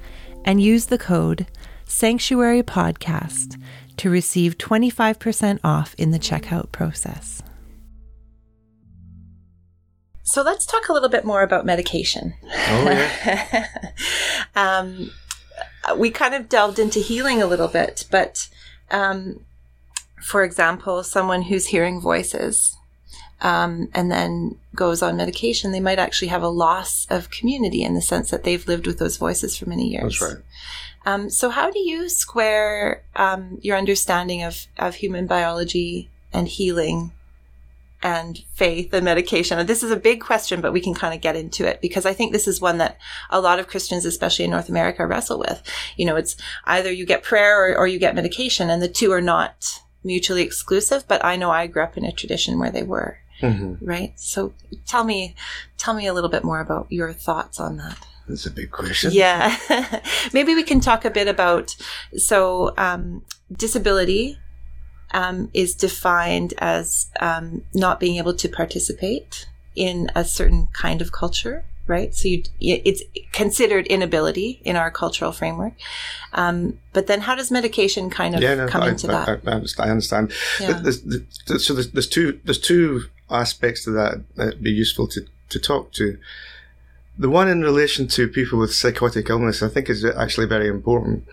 [0.44, 1.46] and use the code
[1.88, 3.61] Sanctuary Podcast
[3.96, 7.42] to receive 25% off in the checkout process.
[10.22, 12.35] So let's talk a little bit more about medication.
[12.44, 13.66] Oh, yeah.
[14.57, 15.11] um,
[15.96, 18.48] we kind of delved into healing a little bit, but
[18.90, 19.40] um,
[20.22, 22.77] for example, someone who's hearing voices
[23.40, 27.94] um, and then goes on medication, they might actually have a loss of community in
[27.94, 30.20] the sense that they've lived with those voices for many years.
[30.20, 30.44] That's right.
[31.09, 37.12] Um, so, how do you square um, your understanding of, of human biology and healing
[38.03, 39.66] and faith and medication?
[39.66, 42.12] This is a big question, but we can kind of get into it because I
[42.12, 42.99] think this is one that
[43.31, 45.62] a lot of Christians, especially in North America, wrestle with.
[45.97, 49.11] You know, it's either you get prayer or, or you get medication, and the two
[49.11, 51.09] are not mutually exclusive.
[51.09, 53.16] But I know I grew up in a tradition where they were.
[53.40, 53.83] Mm-hmm.
[53.83, 54.12] Right.
[54.21, 54.53] So
[54.85, 55.37] tell me,
[55.79, 58.07] tell me a little bit more about your thoughts on that.
[58.28, 59.10] That's a big question.
[59.12, 59.56] Yeah.
[60.32, 61.76] Maybe we can talk a bit about
[62.16, 64.38] so um, disability
[65.12, 71.12] um, is defined as um, not being able to participate in a certain kind of
[71.12, 72.14] culture, right?
[72.14, 75.72] So you, it's considered inability in our cultural framework.
[76.32, 79.28] Um, but then how does medication kind of Yeah, no, come I, into I, that?
[79.46, 79.88] I, I understand.
[79.88, 80.32] I understand.
[80.60, 80.72] Yeah.
[80.80, 85.22] There's, there's, so there's, there's two there's two aspects to that that'd be useful to,
[85.48, 86.18] to talk to.
[87.18, 91.26] The one in relation to people with psychotic illness, I think, is actually very important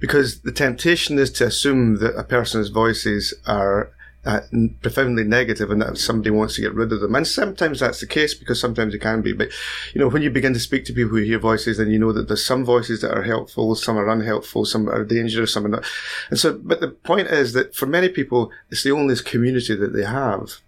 [0.00, 3.92] because the temptation is to assume that a person's voices are
[4.24, 4.40] uh,
[4.82, 7.14] profoundly negative and that somebody wants to get rid of them.
[7.14, 9.32] And sometimes that's the case because sometimes it can be.
[9.32, 9.50] But,
[9.94, 12.12] you know, when you begin to speak to people who hear voices, then you know
[12.12, 15.70] that there's some voices that are helpful, some are unhelpful, some are dangerous, some are
[15.70, 15.84] not.
[16.30, 19.92] And so, but the point is that for many people, it's the only community that
[19.92, 20.58] they have.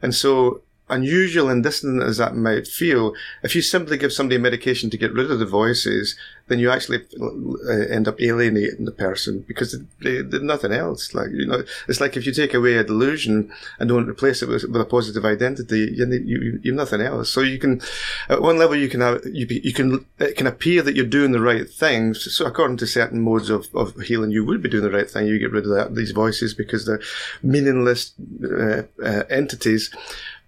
[0.00, 4.90] And so, unusual and distant as that might feel, if you simply give somebody medication
[4.90, 6.16] to get rid of the voices,
[6.48, 11.14] then you actually uh, end up alienating the person because they, they, nothing else.
[11.14, 14.48] Like you know, it's like if you take away a delusion and don't replace it
[14.48, 17.30] with, with a positive identity, you, you you've nothing else.
[17.30, 17.80] So you can,
[18.28, 21.32] at one level, you can have you, you can it can appear that you're doing
[21.32, 22.32] the right things.
[22.34, 25.26] So according to certain modes of, of healing, you would be doing the right thing.
[25.26, 27.00] You get rid of that, these voices because they're
[27.42, 28.12] meaningless
[28.44, 29.90] uh, uh, entities.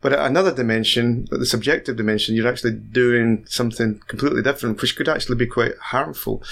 [0.05, 4.97] But at another dimension, at the subjective dimension, you're actually doing something completely different, which
[4.97, 6.43] could actually be quite harmful.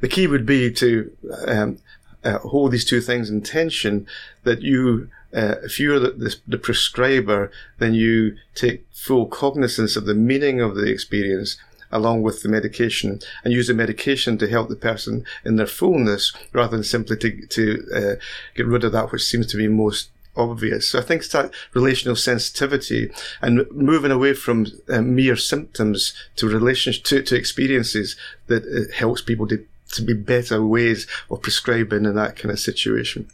[0.00, 1.78] The key would be to um,
[2.24, 4.08] uh, hold these two things in tension.
[4.42, 10.06] That you, uh, if you're the, the, the prescriber, then you take full cognizance of
[10.06, 11.56] the meaning of the experience
[11.92, 16.32] along with the medication and use the medication to help the person in their fullness
[16.52, 18.14] rather than simply to, to uh,
[18.56, 20.90] get rid of that which seems to be most obvious.
[20.90, 23.10] So I think it's that relational sensitivity
[23.42, 29.20] and moving away from uh, mere symptoms to relations to, to experiences that uh, helps
[29.20, 33.28] people to, to be better ways of prescribing in that kind of situation.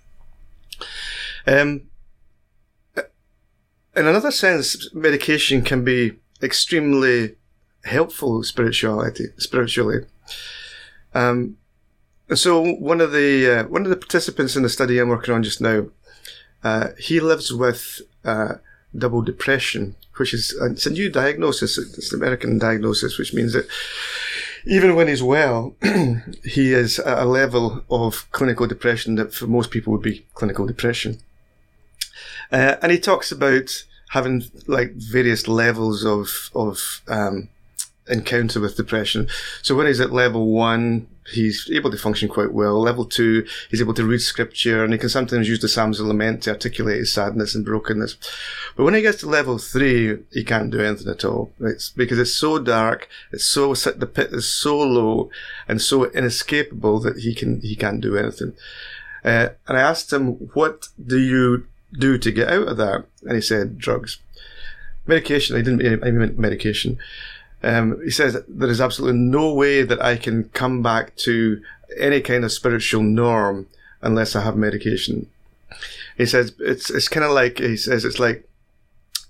[1.47, 1.83] Um,
[2.97, 7.37] in another sense, medication can be extremely
[7.85, 10.07] helpful spirituality, spiritually.
[11.15, 11.59] Um,
[12.35, 15.43] so one of the uh, one of the participants in the study I'm working on
[15.43, 15.87] just now
[16.65, 18.55] uh, he lives with uh,
[18.97, 21.79] double depression, which is uh, it's a new diagnosis.
[21.79, 23.69] It's an American diagnosis, which means that
[24.67, 25.77] even when he's well,
[26.45, 30.67] he is at a level of clinical depression that for most people would be clinical
[30.67, 31.19] depression.
[32.51, 37.49] Uh, and he talks about having like various levels of of um,
[38.09, 39.29] encounter with depression.
[39.63, 42.81] So when he's at level one, he's able to function quite well.
[42.81, 46.07] Level two, he's able to read scripture and he can sometimes use the Psalms of
[46.07, 48.17] Lament to articulate his sadness and brokenness.
[48.77, 51.53] But when he gets to level three, he can't do anything at all.
[51.61, 55.31] It's because it's so dark, it's so, the pit is so low
[55.67, 58.55] and so inescapable that he can, he can't do anything.
[59.25, 63.07] Uh, and I asked him, what do you do to get out of that?
[63.23, 64.19] And he said, drugs.
[65.07, 66.99] Medication, I didn't, I meant medication.
[67.65, 71.63] Um, he says there is absolutely no way that I can come back to
[71.99, 73.67] any kind of spiritual norm
[74.03, 75.29] unless I have medication.
[76.19, 78.47] He says it's it's kind of like he says it's like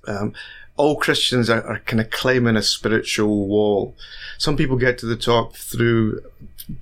[0.08, 0.34] um,
[0.76, 3.94] all Christians are, are kind of climbing a spiritual wall.
[4.38, 6.20] Some people get to the top through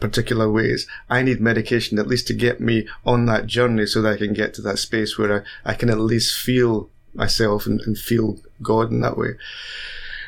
[0.01, 0.87] particular ways.
[1.11, 4.33] I need medication at least to get me on that journey so that I can
[4.33, 8.39] get to that space where I, I can at least feel myself and, and feel
[8.63, 9.35] God in that way.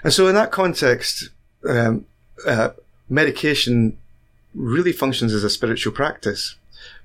[0.05, 1.31] And so in that context,
[1.67, 2.05] um,
[2.47, 2.71] uh,
[3.09, 3.99] medication
[4.55, 6.57] really functions as a spiritual practice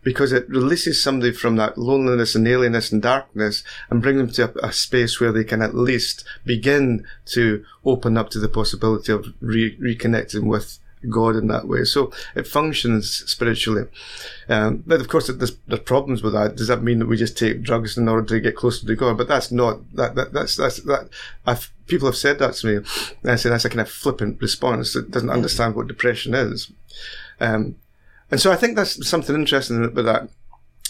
[0.04, 4.46] because it releases somebody from that loneliness and alienness and darkness and bring them to
[4.64, 9.12] a, a, space where they can at least begin to open up to the possibility
[9.12, 11.84] of re- reconnecting with God in that way.
[11.84, 13.86] So it functions spiritually.
[14.50, 16.56] Um, but of course, there's, there's, problems with that.
[16.56, 19.18] Does that mean that we just take drugs in order to get closer to God?
[19.18, 21.10] But that's not, that, that that's, that's, that,
[21.46, 22.76] I've, people have said that to me.
[23.24, 26.72] And I say that's a kind of flippant response that doesn't understand what depression is.
[27.40, 27.76] Um,
[28.32, 30.30] and so I think that's something interesting about that.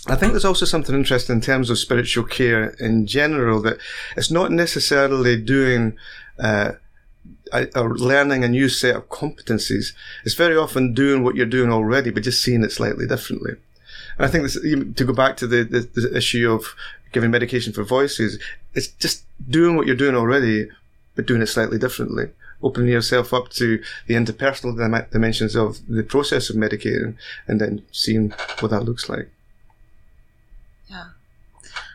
[0.07, 3.77] I think there's also something interesting in terms of spiritual care in general that
[4.15, 5.97] it's not necessarily doing,
[6.39, 6.73] uh,
[7.75, 9.93] or learning a new set of competencies.
[10.23, 13.53] It's very often doing what you're doing already, but just seeing it slightly differently.
[14.17, 16.75] And I think this, to go back to the, the, the issue of
[17.11, 18.41] giving medication for voices,
[18.73, 20.69] it's just doing what you're doing already,
[21.15, 22.29] but doing it slightly differently
[22.61, 27.15] opening yourself up to the interpersonal dimensions of the process of medicating
[27.47, 29.29] and then seeing what that looks like.
[30.87, 31.05] Yeah.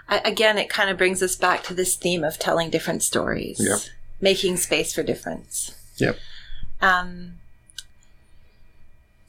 [0.09, 3.59] I, again, it kind of brings us back to this theme of telling different stories,
[3.61, 3.81] yep.
[4.21, 5.75] Making space for difference.
[5.97, 6.19] Yep.
[6.81, 7.35] Um,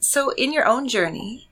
[0.00, 1.48] so, in your own journey,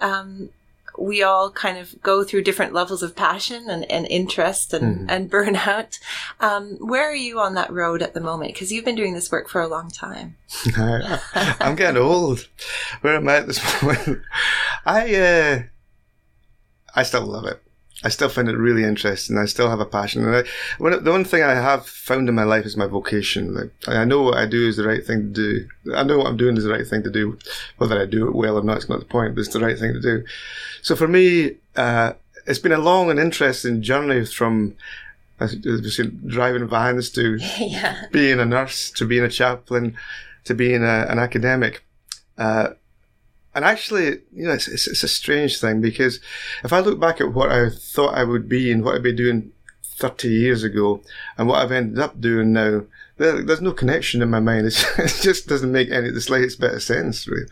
[0.00, 0.50] um,
[0.98, 5.06] we all kind of go through different levels of passion and, and interest and, mm.
[5.08, 5.98] and burnout.
[6.40, 8.54] Um, where are you on that road at the moment?
[8.54, 10.36] Because you've been doing this work for a long time.
[10.76, 12.48] I'm getting old.
[13.00, 14.22] Where am I at this moment?
[14.86, 15.62] I, uh,
[16.94, 17.60] I still love it.
[18.04, 19.38] I still find it really interesting.
[19.38, 20.24] I still have a passion.
[20.24, 20.44] And I,
[20.78, 23.54] one, the one thing I have found in my life is my vocation.
[23.54, 25.94] Like, I know what I do is the right thing to do.
[25.96, 27.38] I know what I'm doing is the right thing to do.
[27.78, 29.78] Whether I do it well or not, it's not the point, but it's the right
[29.78, 30.22] thing to do.
[30.82, 32.12] So for me, uh,
[32.46, 34.76] it's been a long and interesting journey from
[35.40, 35.56] as
[36.26, 38.04] driving vans to yeah.
[38.12, 39.96] being a nurse to being a chaplain
[40.44, 41.84] to being a, an academic.
[42.36, 42.70] Uh,
[43.54, 46.20] and actually, you know, it's, it's, it's, a strange thing because
[46.64, 49.12] if I look back at what I thought I would be and what I'd be
[49.12, 49.52] doing
[49.82, 51.00] 30 years ago
[51.38, 52.82] and what I've ended up doing now,
[53.16, 54.66] there, there's no connection in my mind.
[54.66, 57.46] It's, it just doesn't make any the slightest bit of sense, really.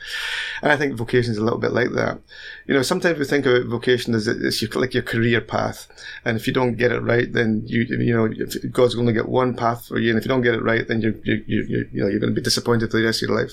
[0.60, 2.18] And I think vocation is a little bit like that.
[2.66, 5.86] You know, sometimes we think about vocation as it's your, like your career path.
[6.24, 8.28] And if you don't get it right, then you, you know,
[8.72, 10.10] God's going to get one path for you.
[10.10, 12.34] And if you don't get it right, then you, you, you, you know, you're going
[12.34, 13.52] to be disappointed for the rest of your life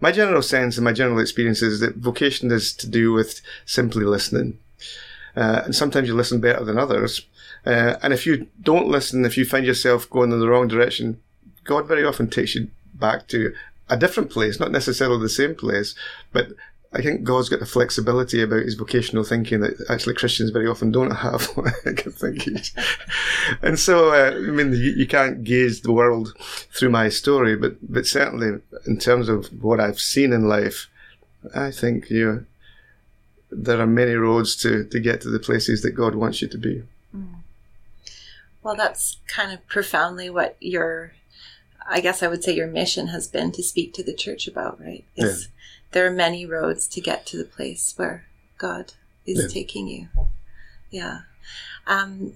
[0.00, 4.04] my general sense and my general experience is that vocation is to do with simply
[4.04, 4.58] listening.
[5.36, 7.26] Uh, and sometimes you listen better than others.
[7.64, 11.20] Uh, and if you don't listen, if you find yourself going in the wrong direction,
[11.64, 13.54] God very often takes you back to
[13.88, 15.94] a different place, not necessarily the same place,
[16.32, 16.52] but
[16.92, 20.92] I think God's got the flexibility about his vocational thinking that actually Christians very often
[20.92, 21.48] don't have.
[21.86, 22.46] I think.
[23.62, 26.34] and so, uh, I mean, you, you, can't gauge the world
[26.72, 30.88] through my story, but but certainly in terms of what I've seen in life,
[31.54, 32.44] I think you know,
[33.50, 36.58] there are many roads to to get to the places that God wants you to
[36.58, 36.82] be.
[37.14, 37.34] Mm.
[38.62, 41.12] Well, that's kind of profoundly what your,
[41.88, 44.80] I guess I would say your mission has been to speak to the church about,
[44.80, 45.04] right?
[45.16, 45.52] Is yeah
[45.92, 48.26] there are many roads to get to the place where
[48.58, 49.48] God is yeah.
[49.48, 50.08] taking you.
[50.90, 51.20] Yeah.
[51.86, 52.34] Um,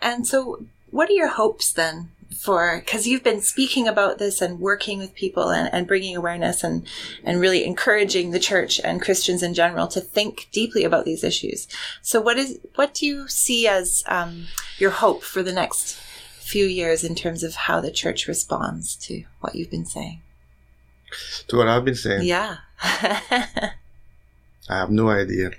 [0.00, 4.60] and so, what are your hopes then for because you've been speaking about this and
[4.60, 6.86] working with people and, and bringing awareness and
[7.22, 11.68] and really encouraging the church and christians in general to think deeply about these issues
[12.02, 14.46] so what is what do you see as um,
[14.78, 15.94] your hope for the next
[16.38, 20.20] few years in terms of how the church responds to what you've been saying
[21.48, 22.22] to what I've been saying.
[22.22, 22.56] Yeah.
[22.82, 23.70] I
[24.68, 25.50] have no idea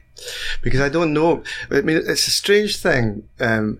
[0.61, 1.43] because I don't know.
[1.69, 3.27] I mean, it's a strange thing.
[3.39, 3.79] Um,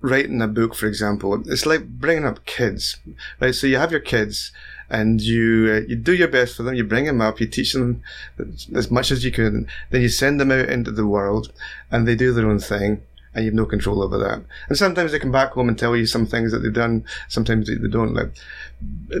[0.00, 2.98] writing a book, for example, it's like bringing up kids,
[3.40, 3.54] right?
[3.54, 4.52] So you have your kids
[4.90, 6.74] and you uh, you do your best for them.
[6.74, 8.02] You bring them up, you teach them
[8.74, 9.66] as much as you can.
[9.90, 11.52] Then you send them out into the world,
[11.90, 13.02] and they do their own thing
[13.34, 14.42] and you have no control over that.
[14.68, 17.04] And sometimes they come back home and tell you some things that they've done.
[17.28, 18.14] Sometimes they, don't.
[18.14, 18.32] Like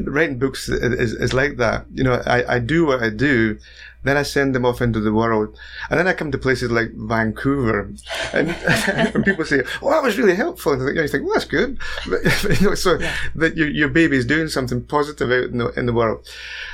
[0.04, 1.86] writing books is, is, is, like that.
[1.92, 3.58] You know, I, I do what I do,
[4.04, 5.56] Then I send them off into the world.
[5.88, 7.92] And then I come to places like Vancouver.
[8.32, 8.50] And
[9.14, 10.72] when people say, oh, that was really helpful.
[10.72, 11.78] And you think, well, that's good.
[12.08, 13.14] But, you know, so yeah.
[13.36, 16.28] that your, your baby is doing something positive out in the, in the world.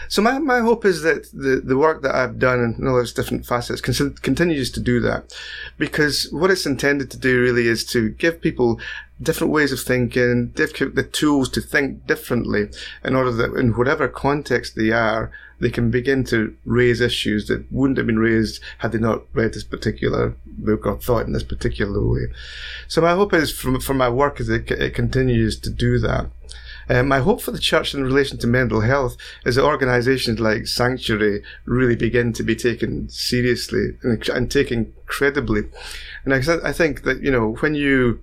[0.09, 3.13] So my, my hope is that the, the work that I've done in all those
[3.13, 5.35] different facets con- continues to do that.
[5.77, 8.81] Because what it's intended to do really is to give people
[9.21, 12.71] different ways of thinking, the tools to think differently
[13.05, 15.31] in order that in whatever context they are,
[15.61, 19.53] they can begin to raise issues that wouldn't have been raised had they not read
[19.53, 22.27] this particular book or thought in this particular way.
[22.87, 26.31] So my hope is from, from my work is that it continues to do that.
[26.91, 30.67] Um, my hope for the church in relation to mental health is that organisations like
[30.67, 35.65] Sanctuary really begin to be taken seriously and, and taken credibly.
[36.25, 38.21] And I, I think that, you know, when you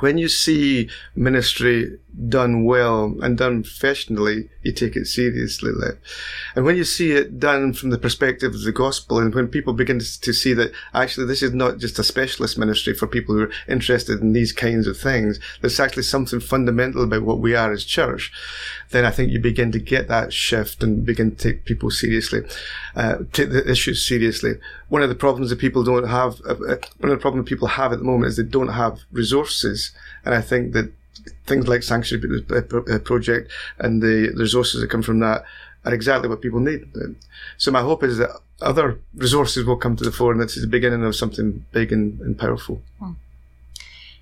[0.00, 5.72] when you see ministry done well and done professionally, you take it seriously.
[6.54, 9.72] And when you see it done from the perspective of the gospel, and when people
[9.72, 13.42] begin to, see that actually this is not just a specialist ministry for people who
[13.42, 17.72] are interested in these kinds of things, there's actually something fundamental about what we are
[17.72, 18.32] as church,
[18.90, 22.42] then I think you begin to get that shift and begin to take people seriously,
[22.94, 24.54] uh, take the issues seriously.
[24.88, 27.68] One of the problems that people don't have, uh, uh one of the problems people
[27.68, 29.92] have at the moment is they don't have resources.
[30.24, 30.92] And I think that
[31.46, 35.44] things like Sanctuary uh, uh, Project and the resources that come from that
[35.84, 36.86] are exactly what people need.
[37.58, 38.30] So my hope is that
[38.60, 41.92] other resources will come to the fore and this is the beginning of something big
[41.92, 42.80] and, and powerful.
[42.98, 43.12] Hmm.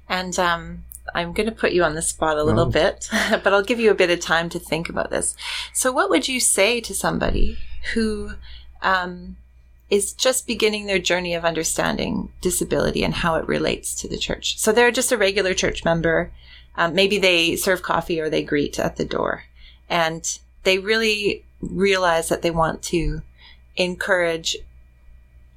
[0.09, 2.71] And um, I'm going to put you on the spot a little oh.
[2.71, 5.37] bit, but I'll give you a bit of time to think about this.
[5.73, 7.59] So, what would you say to somebody
[7.95, 8.33] who
[8.83, 9.37] um,
[9.91, 14.59] is just beginning their journey of understanding disability and how it relates to the church?
[14.59, 16.31] So, they're just a regular church member.
[16.77, 19.45] Um, maybe they serve coffee or they greet at the door,
[19.89, 23.23] and they really realize that they want to
[23.77, 24.57] encourage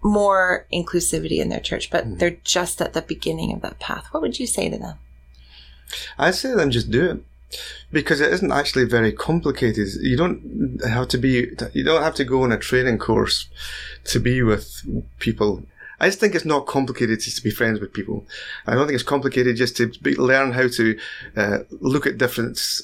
[0.05, 2.19] more inclusivity in their church, but mm.
[2.19, 4.07] they're just at the beginning of that path.
[4.11, 4.97] What would you say to them?
[6.17, 7.23] I say them just do it
[7.91, 9.87] because it isn't actually very complicated.
[10.01, 13.47] You don't have to be, you don't have to go on a training course
[14.05, 14.81] to be with
[15.19, 15.63] people.
[15.99, 18.25] I just think it's not complicated just to be friends with people.
[18.67, 20.99] I don't think it's complicated just to be, learn how to
[21.35, 22.83] uh, look at difference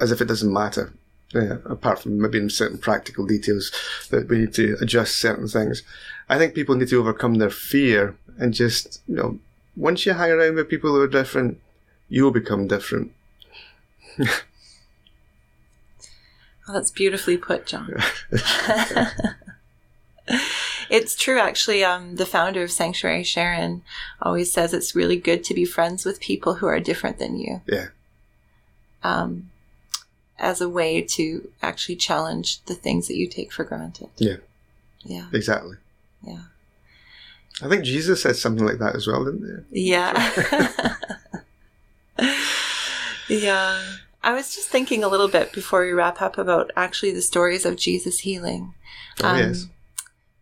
[0.00, 0.92] as if it doesn't matter.
[1.34, 3.70] Yeah, apart from maybe in certain practical details
[4.10, 5.82] that we need to adjust certain things.
[6.26, 9.38] I think people need to overcome their fear and just, you know,
[9.76, 11.60] once you hang around with people who are different,
[12.08, 13.12] you'll become different.
[14.20, 14.42] oh,
[16.66, 17.94] that's beautifully put, John.
[20.90, 21.84] it's true, actually.
[21.84, 23.82] Um, the founder of Sanctuary, Sharon,
[24.20, 27.62] always says it's really good to be friends with people who are different than you.
[27.66, 27.88] Yeah.
[29.02, 29.50] Um,
[30.38, 34.08] as a way to actually challenge the things that you take for granted.
[34.16, 34.36] Yeah.
[35.04, 35.26] Yeah.
[35.32, 35.76] Exactly.
[36.22, 36.42] Yeah.
[37.62, 39.90] I think Jesus said something like that as well, didn't he?
[39.90, 40.94] Yeah.
[43.28, 43.82] yeah.
[44.22, 47.64] I was just thinking a little bit before we wrap up about actually the stories
[47.64, 48.74] of Jesus healing.
[49.22, 49.66] Oh, um, yes.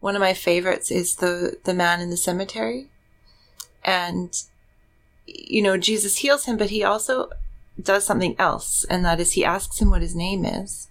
[0.01, 2.91] One of my favorites is the the man in the cemetery,
[3.85, 4.35] and
[5.27, 7.31] you know Jesus heals him, but he also
[7.81, 10.89] does something else, and that is he asks him what his name is,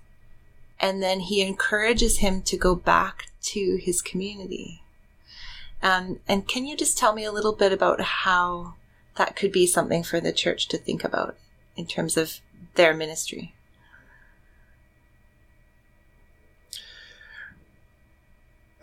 [0.79, 4.81] and then he encourages him to go back to his community.
[5.81, 8.75] Um, and can you just tell me a little bit about how
[9.15, 11.37] that could be something for the church to think about
[11.75, 12.39] in terms of
[12.75, 13.54] their ministry.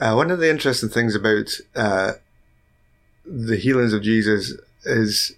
[0.02, 2.14] Uh, one of the interesting things about uh,
[3.24, 4.52] the healings of Jesus
[4.84, 5.36] is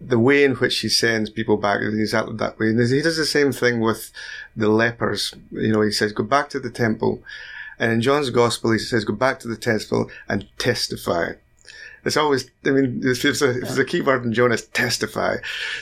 [0.00, 2.68] the way in which he sends people back exactly that way.
[2.68, 4.12] And he does the same thing with
[4.54, 5.34] the lepers.
[5.50, 7.24] You know, he says, go back to the temple.
[7.80, 11.32] And in John's gospel, he says, go back to the temple and testify.
[12.04, 15.38] It's always, I mean, if there's, a, there's a key word in John is, testify.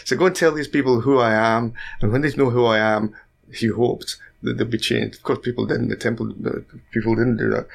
[0.07, 2.79] So go and tell these people who I am, and when they know who I
[2.79, 3.15] am,
[3.53, 5.17] he hoped that they'd be changed.
[5.17, 5.89] Of course, people didn't.
[5.89, 6.33] The temple,
[6.93, 7.67] people didn't do that.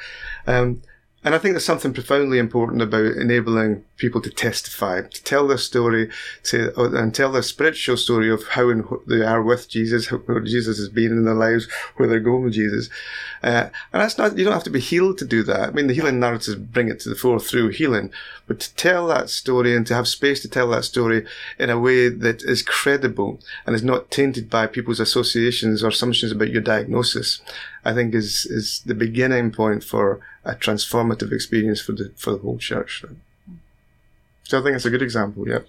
[0.47, 0.81] Um,
[1.23, 5.57] and I think there's something profoundly important about enabling people to testify, to tell their
[5.57, 6.09] story,
[6.43, 10.41] to and tell their spiritual story of how and they are with Jesus, how, where
[10.41, 12.89] Jesus has been in their lives, where they're going with Jesus.
[13.41, 15.69] Uh, and that's not, you don't have to be healed to do that.
[15.69, 18.11] I mean, the healing narratives bring it to the fore through healing,
[18.47, 21.25] but to tell that story and to have space to tell that story
[21.57, 26.31] in a way that is credible and is not tainted by people's associations or assumptions
[26.31, 27.41] about your diagnosis,
[27.83, 32.37] I think is, is the beginning point for a transformative experience for the, for the
[32.39, 33.03] whole church.
[34.45, 35.59] So I think it's a good example, yeah.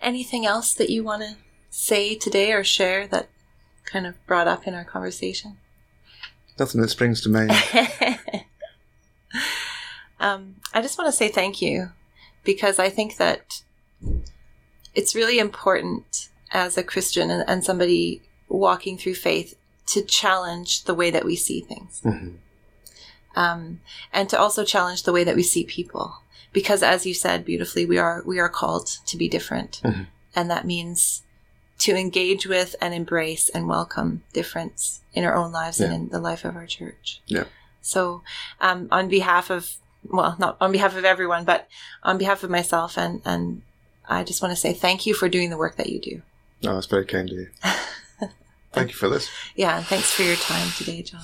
[0.00, 1.36] Anything else that you want to
[1.70, 3.28] say today or share that
[3.84, 5.56] kind of brought up in our conversation?
[6.58, 7.50] Nothing that springs to mind.
[10.20, 11.90] um, I just want to say thank you
[12.44, 13.62] because I think that
[14.94, 20.94] it's really important as a Christian and, and somebody walking through faith to challenge the
[20.94, 22.02] way that we see things.
[22.04, 22.36] Mm-hmm.
[23.34, 23.80] Um,
[24.12, 26.18] and to also challenge the way that we see people.
[26.52, 29.80] Because as you said beautifully, we are, we are called to be different.
[29.84, 30.02] Mm-hmm.
[30.34, 31.22] And that means
[31.78, 35.86] to engage with and embrace and welcome difference in our own lives yeah.
[35.86, 37.20] and in the life of our church.
[37.26, 37.44] Yeah.
[37.80, 38.22] So,
[38.60, 41.68] um, on behalf of, well, not on behalf of everyone, but
[42.02, 43.62] on behalf of myself and, and
[44.08, 46.22] I just want to say thank you for doing the work that you do.
[46.64, 47.48] Oh, that's very kind of you.
[48.72, 49.28] thank you for this.
[49.56, 51.22] Yeah, and thanks for your time today, John.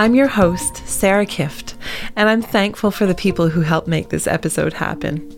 [0.00, 1.74] I'm your host, Sarah Kift,
[2.16, 5.30] and I'm thankful for the people who helped make this episode happen.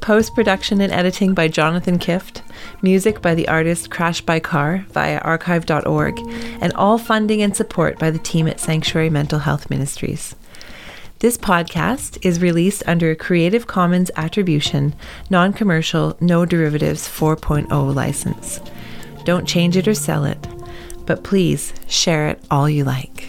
[0.00, 2.40] Post production and editing by Jonathan Kift,
[2.80, 6.18] music by the artist Crash by Car via archive.org,
[6.62, 10.34] and all funding and support by the team at Sanctuary Mental Health Ministries.
[11.18, 14.94] This podcast is released under a Creative Commons Attribution,
[15.28, 18.60] Non Commercial, No Derivatives 4.0 license.
[19.26, 20.48] Don't change it or sell it,
[21.04, 23.28] but please share it all you like.